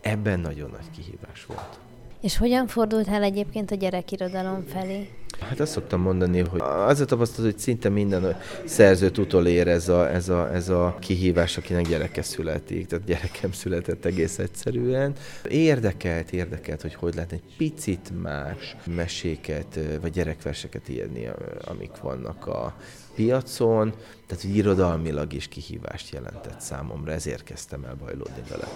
Ebben 0.00 0.40
nagyon 0.40 0.70
nagy 0.70 0.90
kihívás 0.96 1.44
volt. 1.46 1.87
És 2.20 2.36
hogyan 2.36 2.66
fordult 2.66 3.08
el 3.08 3.22
egyébként 3.22 3.70
a 3.70 3.74
gyerekirodalom 3.74 4.64
felé? 4.66 5.08
Hát 5.40 5.60
azt 5.60 5.72
szoktam 5.72 6.00
mondani, 6.00 6.40
hogy 6.40 6.60
az 6.60 7.00
a 7.00 7.04
tapasztalat, 7.04 7.50
hogy 7.50 7.60
szinte 7.60 7.88
minden 7.88 8.36
szerzőt 8.64 9.18
utolér 9.18 9.68
ez 9.68 9.88
a, 9.88 10.10
ez, 10.10 10.28
a, 10.28 10.54
ez 10.54 10.68
a 10.68 10.96
kihívás, 11.00 11.56
akinek 11.56 11.88
gyereke 11.88 12.22
születik. 12.22 12.86
Tehát 12.86 13.04
gyerekem 13.04 13.52
született 13.52 14.04
egész 14.04 14.38
egyszerűen. 14.38 15.12
Érdekelt, 15.48 16.32
érdekelt, 16.32 16.82
hogy 16.82 16.94
hogy 16.94 17.14
lehet 17.14 17.32
egy 17.32 17.42
picit 17.56 18.10
más 18.22 18.76
meséket, 18.84 19.78
vagy 20.00 20.12
gyerekverseket 20.12 20.88
írni, 20.88 21.28
amik 21.64 22.00
vannak 22.00 22.46
a 22.46 22.74
piacon. 23.14 23.94
Tehát, 24.26 24.42
hogy 24.42 24.56
irodalmilag 24.56 25.32
is 25.32 25.48
kihívást 25.48 26.12
jelentett 26.12 26.60
számomra, 26.60 27.12
ezért 27.12 27.44
kezdtem 27.44 27.84
el 27.84 27.94
bajlódni 27.94 28.42
vele. 28.48 28.68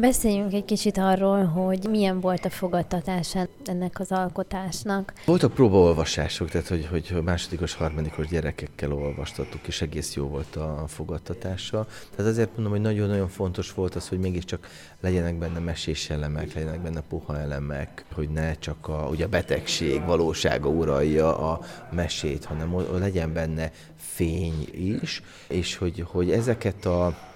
Beszéljünk 0.00 0.52
egy 0.52 0.64
kicsit 0.64 0.98
arról, 0.98 1.44
hogy 1.44 1.86
milyen 1.90 2.20
volt 2.20 2.44
a 2.44 2.50
fogadtatása 2.50 3.46
ennek 3.64 4.00
az 4.00 4.12
alkotásnak. 4.12 5.12
Voltak 5.24 5.54
próbaolvasások, 5.54 6.50
tehát 6.50 6.68
hogy, 6.68 6.86
hogy 6.86 7.22
másodikos, 7.24 7.74
harmadikos 7.74 8.26
gyerekekkel 8.26 8.92
olvastattuk, 8.92 9.66
és 9.66 9.82
egész 9.82 10.14
jó 10.14 10.26
volt 10.26 10.56
a 10.56 10.84
fogadtatása. 10.86 11.86
Tehát 12.16 12.30
azért 12.30 12.50
mondom, 12.54 12.72
hogy 12.72 12.80
nagyon-nagyon 12.80 13.28
fontos 13.28 13.72
volt 13.72 13.94
az, 13.94 14.08
hogy 14.08 14.18
mégiscsak 14.18 14.68
legyenek 15.00 15.38
benne 15.38 15.58
mesés 15.58 16.10
elemek, 16.10 16.54
legyenek 16.54 16.80
benne 16.80 17.00
puha 17.08 17.38
elemek, 17.38 18.04
hogy 18.14 18.28
ne 18.28 18.54
csak 18.54 18.88
a, 18.88 19.08
ugye 19.10 19.24
a 19.24 19.28
betegség 19.28 20.04
valósága 20.04 20.68
uralja 20.68 21.52
a 21.52 21.60
mesét, 21.90 22.44
hanem 22.44 22.98
legyen 22.98 23.32
benne 23.32 23.72
fény 23.96 24.68
is, 24.72 25.22
és 25.48 25.76
hogy, 25.76 26.04
hogy 26.08 26.30
ezeket 26.30 26.84
a 26.84 27.27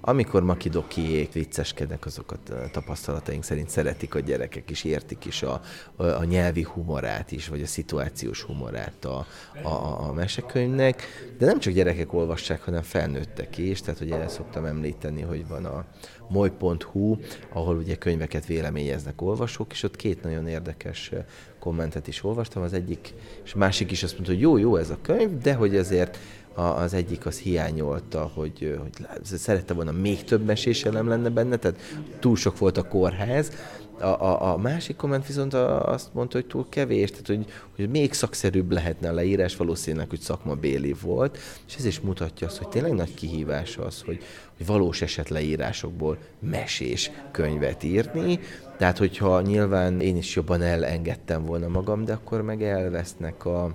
amikor 0.00 0.42
makidokiék 0.42 1.32
vicceskednek, 1.32 2.06
azokat 2.06 2.52
tapasztalataink 2.72 3.44
szerint 3.44 3.68
szeretik 3.68 4.14
a 4.14 4.20
gyerekek 4.20 4.70
is, 4.70 4.84
értik 4.84 5.24
is 5.24 5.42
a, 5.42 5.60
a, 5.96 6.24
nyelvi 6.24 6.62
humorát 6.62 7.32
is, 7.32 7.48
vagy 7.48 7.62
a 7.62 7.66
szituációs 7.66 8.42
humorát 8.42 9.04
a, 9.04 9.26
a, 9.62 10.08
a 10.08 10.12
mesekönyvnek, 10.12 11.02
de 11.38 11.46
nem 11.46 11.58
csak 11.58 11.72
gyerekek 11.72 12.12
olvassák, 12.12 12.62
hanem 12.62 12.82
felnőttek 12.82 13.58
is, 13.58 13.80
tehát 13.80 13.98
hogy 13.98 14.10
el 14.10 14.28
szoktam 14.28 14.64
említeni, 14.64 15.22
hogy 15.22 15.48
van 15.48 15.64
a 15.64 15.84
moly.hu, 16.28 17.16
ahol 17.52 17.76
ugye 17.76 17.94
könyveket 17.94 18.46
véleményeznek 18.46 19.22
olvasók, 19.22 19.72
és 19.72 19.82
ott 19.82 19.96
két 19.96 20.22
nagyon 20.22 20.48
érdekes 20.48 21.12
kommentet 21.58 22.06
is 22.06 22.24
olvastam, 22.24 22.62
az 22.62 22.72
egyik, 22.72 23.14
és 23.44 23.54
másik 23.54 23.90
is 23.90 24.02
azt 24.02 24.12
mondta, 24.12 24.32
hogy 24.32 24.40
jó, 24.40 24.56
jó 24.56 24.76
ez 24.76 24.90
a 24.90 24.98
könyv, 25.02 25.38
de 25.38 25.54
hogy 25.54 25.76
azért 25.76 26.18
az 26.58 26.94
egyik 26.94 27.26
az 27.26 27.38
hiányolta, 27.38 28.30
hogy, 28.34 28.78
hogy 28.80 29.06
szerette 29.24 29.74
volna 29.74 29.92
még 29.92 30.24
több 30.24 30.44
meséselem 30.44 31.08
lenne 31.08 31.28
benne, 31.28 31.56
tehát 31.56 31.80
túl 32.18 32.36
sok 32.36 32.58
volt 32.58 32.76
a 32.76 32.88
kórház. 32.88 33.52
A, 34.00 34.06
a, 34.06 34.52
a 34.52 34.56
másik 34.56 34.96
komment 34.96 35.26
viszont 35.26 35.54
azt 35.54 36.14
mondta, 36.14 36.36
hogy 36.36 36.46
túl 36.46 36.66
kevés, 36.68 37.10
tehát 37.10 37.26
hogy, 37.26 37.46
hogy 37.76 37.90
még 37.90 38.12
szakszerűbb 38.12 38.72
lehetne 38.72 39.08
a 39.08 39.12
leírás, 39.12 39.56
valószínűleg, 39.56 40.08
hogy 40.08 40.20
szakmabéli 40.20 40.94
volt, 41.02 41.38
és 41.68 41.76
ez 41.76 41.84
is 41.84 42.00
mutatja 42.00 42.46
azt, 42.46 42.56
hogy 42.56 42.68
tényleg 42.68 42.92
nagy 42.92 43.14
kihívás 43.14 43.76
az, 43.76 44.02
hogy, 44.02 44.22
hogy 44.56 44.66
valós 44.66 45.02
eset 45.02 45.28
leírásokból 45.28 46.18
mesés 46.38 47.10
könyvet 47.30 47.82
írni, 47.82 48.40
tehát 48.76 48.98
hogyha 48.98 49.40
nyilván 49.40 50.00
én 50.00 50.16
is 50.16 50.36
jobban 50.36 50.62
elengedtem 50.62 51.44
volna 51.44 51.68
magam, 51.68 52.04
de 52.04 52.12
akkor 52.12 52.42
meg 52.42 52.62
elvesznek 52.62 53.44
a, 53.44 53.74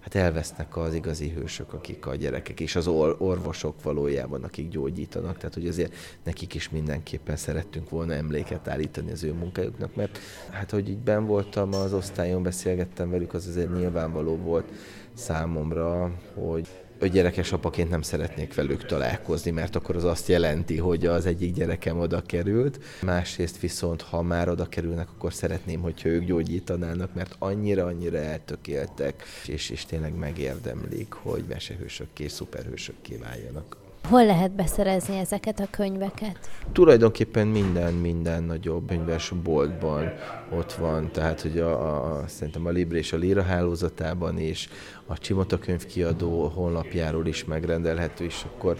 hát 0.00 0.14
elvesznek 0.14 0.76
az 0.76 0.94
igazi 0.94 1.28
hősök, 1.28 1.72
akik 1.72 2.06
a 2.06 2.14
gyerekek, 2.14 2.60
és 2.60 2.76
az 2.76 2.86
orvosok 3.18 3.82
valójában, 3.82 4.44
akik 4.44 4.68
gyógyítanak, 4.68 5.36
tehát 5.36 5.54
hogy 5.54 5.66
azért 5.66 5.94
nekik 6.24 6.54
is 6.54 6.70
mindenképpen 6.70 7.36
szerettünk 7.36 7.90
volna 7.90 8.12
emléket 8.12 8.68
állítani 8.68 9.10
az 9.10 9.24
ő 9.24 9.32
munkájuknak, 9.32 9.94
mert 9.94 10.18
hát, 10.50 10.70
hogy 10.70 10.88
így 10.88 10.98
ben 10.98 11.26
voltam 11.26 11.74
az 11.74 11.92
osztályon, 11.92 12.42
beszélgettem 12.42 13.10
velük, 13.10 13.34
az 13.34 13.46
azért 13.46 13.74
nyilvánvaló 13.74 14.36
volt 14.36 14.68
számomra, 15.14 16.12
hogy 16.34 16.68
gyerekes 17.06 17.52
apaként 17.52 17.90
nem 17.90 18.02
szeretnék 18.02 18.54
velük 18.54 18.86
találkozni, 18.86 19.50
mert 19.50 19.76
akkor 19.76 19.96
az 19.96 20.04
azt 20.04 20.28
jelenti, 20.28 20.76
hogy 20.76 21.06
az 21.06 21.26
egyik 21.26 21.54
gyerekem 21.54 21.98
oda 21.98 22.22
került. 22.22 22.78
Másrészt 23.02 23.60
viszont, 23.60 24.02
ha 24.02 24.22
már 24.22 24.48
oda 24.48 24.68
kerülnek, 24.68 25.08
akkor 25.08 25.32
szeretném, 25.32 25.80
hogyha 25.80 26.08
ők 26.08 26.24
gyógyítanának, 26.24 27.14
mert 27.14 27.36
annyira-annyira 27.38 28.18
eltökéltek, 28.18 29.22
és, 29.46 29.70
és 29.70 29.84
tényleg 29.84 30.14
megérdemlik, 30.14 31.12
hogy 31.12 31.44
mesehősökké, 31.48 32.26
szuperhősökké 32.26 33.16
váljanak. 33.16 33.79
Hol 34.08 34.26
lehet 34.26 34.50
beszerezni 34.50 35.18
ezeket 35.18 35.60
a 35.60 35.66
könyveket? 35.70 36.50
Tulajdonképpen 36.72 37.46
minden, 37.46 37.94
minden 37.94 38.42
nagyobb 38.42 38.88
könyves 38.88 39.32
boltban 39.42 40.12
ott 40.50 40.72
van, 40.72 41.12
tehát 41.12 41.40
hogy 41.40 41.58
a, 41.58 42.16
a, 42.18 42.24
szerintem 42.28 42.66
a 42.66 42.70
Libre 42.70 42.98
és 42.98 43.12
a 43.12 43.16
Lira 43.16 43.42
hálózatában 43.42 44.38
is, 44.38 44.68
a 45.06 45.18
Csimota 45.18 45.58
könyvkiadó 45.58 46.48
honlapjáról 46.48 47.26
is 47.26 47.44
megrendelhető, 47.44 48.24
és 48.24 48.44
akkor 48.44 48.78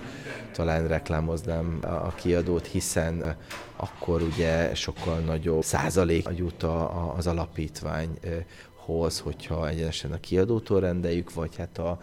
talán 0.53 0.89
reklámoznám 0.89 1.79
a 1.83 2.15
kiadót, 2.15 2.67
hiszen 2.67 3.37
akkor 3.77 4.23
ugye 4.23 4.75
sokkal 4.75 5.19
nagyobb 5.19 5.63
százalék 5.63 6.29
jut 6.37 6.63
a, 6.63 7.15
az 7.17 7.27
alapítványhoz, 7.27 9.19
hogyha 9.23 9.69
egyenesen 9.69 10.13
a 10.13 10.21
kiadótól 10.21 10.81
rendeljük, 10.81 11.35
vagy 11.35 11.57
hát 11.57 11.79
a, 11.79 11.99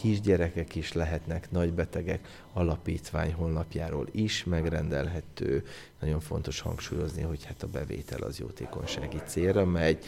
kisgyerekek 0.00 0.74
is 0.74 0.92
lehetnek 0.92 1.50
nagybetegek, 1.50 2.28
alapítvány 2.52 3.32
honlapjáról 3.32 4.06
is 4.12 4.44
megrendelhető. 4.44 5.64
Nagyon 6.00 6.20
fontos 6.20 6.60
hangsúlyozni, 6.60 7.22
hogy 7.22 7.44
hát 7.44 7.62
a 7.62 7.66
bevétel 7.66 8.22
az 8.22 8.38
jótékonysági 8.38 9.20
célra 9.26 9.64
megy, 9.64 10.04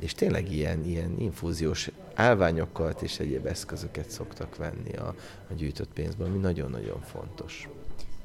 és 0.00 0.14
tényleg 0.14 0.52
ilyen, 0.52 0.84
ilyen 0.84 1.14
infúziós 1.18 1.90
állványokat 2.14 3.02
és 3.02 3.18
egyéb 3.18 3.46
eszközöket 3.46 4.10
szoktak 4.10 4.56
venni 4.56 4.96
a, 4.96 5.14
a 5.50 5.54
gyűjtött 5.54 5.92
pénzből, 5.92 6.26
ami 6.26 6.38
nagyon-nagyon 6.38 7.00
fontos. 7.00 7.68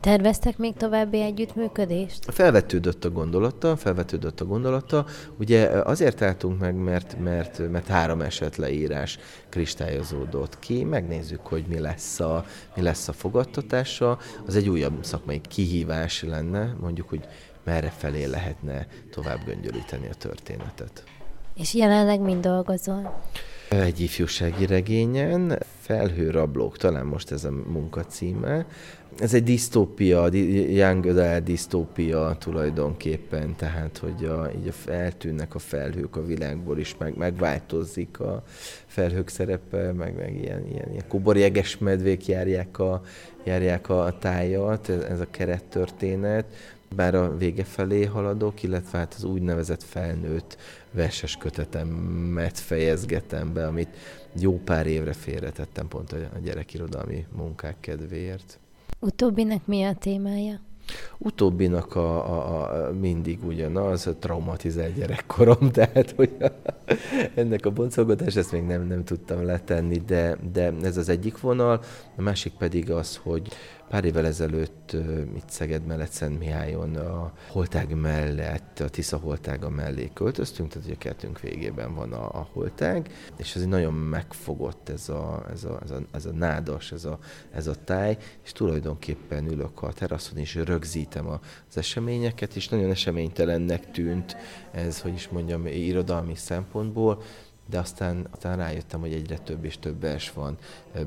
Terveztek 0.02 0.58
még 0.58 0.74
további 0.74 1.22
együttműködést? 1.22 2.26
Felvetődött 2.32 3.06
a 3.06 3.10
gondolata, 3.10 3.76
felvetődött 3.78 4.42
a 4.42 4.46
gondolata. 4.46 5.06
Ugye 5.40 5.68
azért 5.68 6.22
álltunk 6.22 6.60
meg, 6.60 6.76
mert, 6.76 7.20
mert, 7.20 7.70
mert 7.72 7.88
három 7.88 8.22
eset 8.22 8.56
leírás 8.56 9.20
kristályozódott 9.50 10.60
ki. 10.60 10.84
Megnézzük, 10.84 11.46
hogy 11.46 11.66
mi 11.68 11.80
lesz, 11.80 12.20
a, 12.20 12.46
mi 12.76 12.82
lesz 12.82 13.08
a 13.08 13.14
fogadtatása. 13.14 14.18
Az 14.46 14.56
egy 14.56 14.70
újabb 14.70 15.04
szakmai 15.04 15.42
kihívás 15.42 16.24
lenne, 16.24 16.76
mondjuk, 16.80 17.10
hogy 17.10 17.28
merre 17.64 17.90
felé 17.98 18.26
lehetne 18.26 18.88
tovább 19.12 19.46
göngyölíteni 19.46 20.08
a 20.08 20.14
történetet. 20.14 21.04
És 21.56 21.74
jelenleg 21.74 22.20
mind 22.20 22.44
dolgozol? 22.44 23.22
Egy 23.70 24.00
ifjúsági 24.00 24.66
regényen, 24.66 25.60
Felhőrablók, 25.80 26.78
talán 26.78 27.06
most 27.06 27.32
ez 27.32 27.44
a 27.44 27.52
munkacíme. 27.52 28.66
Ez 29.20 29.34
egy 29.34 29.44
disztópia, 29.44 30.28
young 30.32 31.06
adult 31.06 31.44
disztópia 31.44 32.36
tulajdonképpen, 32.40 33.56
tehát 33.56 33.98
hogy 33.98 34.26
a, 34.26 34.50
így 34.56 34.74
eltűnnek 34.88 35.56
a 35.56 35.60
felhők 35.60 36.16
a 36.16 36.26
világból 36.26 36.80
is, 36.80 36.96
meg, 36.98 37.18
megváltozik 37.18 38.20
a 38.20 38.44
felhők 38.86 39.28
szerepe, 39.28 39.92
meg, 39.92 40.16
meg 40.16 40.36
ilyen, 40.42 40.68
ilyen, 40.68 40.92
ilyen 40.92 41.08
koborjeges 41.08 41.78
medvék 41.78 42.28
járják 42.28 42.80
a, 42.80 43.02
járják 43.44 43.90
a 43.90 44.16
tájat, 44.20 44.90
ez 44.90 45.20
a 45.20 45.28
kerettörténet 45.32 46.46
bár 46.96 47.16
a 47.16 47.38
vége 47.38 47.64
felé 47.64 48.04
haladok, 48.04 48.64
illetve 48.64 48.98
hát 48.98 49.14
az 49.18 49.24
úgynevezett 49.24 49.84
felnőtt 49.84 50.58
verses 50.92 51.36
kötetemet 51.36 52.60
fejezgetem 52.60 53.54
be, 53.54 53.68
amit 53.68 53.98
jó 54.40 54.60
pár 54.60 54.88
évre 54.88 55.14
félretettem 55.14 55.88
pont 55.88 56.12
a 56.12 56.40
gyerekirodalmi 56.44 57.26
munkák 57.36 57.76
kedvéért. 57.80 58.60
Utóbbinek 59.00 59.66
mi 59.66 59.84
a 59.84 59.94
témája? 59.94 60.60
Utóbbinak 61.18 61.96
a, 61.96 62.26
a, 62.34 62.88
a 62.88 62.94
mindig 62.94 63.46
ugyanaz, 63.46 64.08
a 64.08 64.16
traumatizált 64.16 64.94
gyerekkorom, 64.94 65.72
tehát 65.72 66.14
hogy 66.16 66.36
a, 66.40 66.46
ennek 67.36 67.66
a 67.66 67.72
boncolgatás, 67.72 68.36
ezt 68.36 68.52
még 68.52 68.64
nem, 68.64 68.88
nem 68.88 69.04
tudtam 69.04 69.46
letenni, 69.46 69.98
de, 69.98 70.38
de 70.52 70.74
ez 70.82 70.98
az 70.98 71.10
egyik 71.10 71.40
vonal, 71.40 71.82
a 72.16 72.22
másik 72.22 72.54
pedig 72.54 72.92
az, 72.92 73.20
hogy 73.24 73.52
Pár 73.90 74.06
évvel 74.06 74.26
ezelőtt 74.26 74.96
itt 75.36 75.50
Szeged 75.50 75.86
mellett 75.86 76.12
Szent 76.12 76.40
Mihályon 76.40 76.96
a 76.96 77.34
holtág 77.48 77.96
mellett, 77.96 78.80
a 78.80 78.90
Tisza 78.90 79.18
holtága 79.18 79.70
mellé 79.70 80.10
költöztünk, 80.14 80.70
tehát 80.72 80.90
a 80.90 80.98
kertünk 80.98 81.40
végében 81.40 81.96
van 81.96 82.14
a, 82.14 82.24
a 82.24 82.48
holtág, 82.52 83.12
és 83.38 83.56
ez 83.56 83.66
nagyon 83.66 83.94
megfogott 83.94 84.90
ez 84.90 85.10
a, 85.10 85.46
ez 85.52 85.64
a, 85.64 85.80
ez 85.84 85.92
a, 85.92 86.02
ez 86.12 86.26
a 86.26 86.32
nádas, 86.32 86.92
ez 86.92 87.06
a, 87.06 87.20
ez 87.52 87.68
a 87.68 87.76
táj, 87.84 88.18
és 88.44 88.52
tulajdonképpen 88.52 89.52
ülök 89.52 89.82
a 89.82 89.94
teraszon, 89.94 90.38
és 90.38 90.56
rögzítem 90.80 91.28
az 91.28 91.78
eseményeket, 91.78 92.56
és 92.56 92.70
nagyon 92.70 92.90
eseménytelennek 92.90 93.92
tűnt 93.92 94.38
ez, 94.72 95.02
hogy 95.02 95.14
is 95.14 95.30
mondjam, 95.30 95.68
irodalmi 95.68 96.36
szempontból, 96.36 97.22
de 97.70 97.80
aztán, 97.80 98.28
aztán 98.32 98.58
rájöttem, 98.58 99.00
hogy 99.00 99.14
egyre 99.14 99.38
több 99.38 99.64
és 99.64 99.80
több 99.80 100.02
vers 100.02 100.32
van 100.32 100.58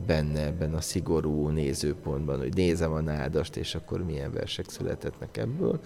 benne 0.07 0.45
ebben 0.45 0.75
a 0.75 0.81
szigorú 0.81 1.49
nézőpontban, 1.49 2.39
hogy 2.39 2.55
nézem 2.55 2.93
a 2.93 3.01
nádast, 3.01 3.57
és 3.57 3.75
akkor 3.75 4.05
milyen 4.05 4.33
versek 4.33 4.69
születetnek 4.69 5.37
ebből, 5.37 5.81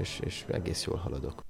és, 0.00 0.20
és 0.24 0.44
egész 0.52 0.84
jól 0.84 0.96
haladok. 0.96 1.44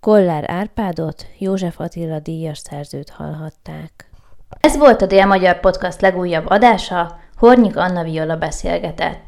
Kollár 0.00 0.50
Árpádot, 0.50 1.26
József 1.38 1.80
Attila 1.80 2.18
díjas 2.18 2.58
szerzőt 2.58 3.10
hallhatták. 3.10 4.10
Ez 4.60 4.76
volt 4.76 5.02
a 5.02 5.06
Dél-Magyar 5.06 5.60
Podcast 5.60 6.00
legújabb 6.00 6.46
adása, 6.46 7.18
Hornyik 7.36 7.76
Anna 7.76 8.02
Viola 8.02 8.36
beszélgetett. 8.36 9.24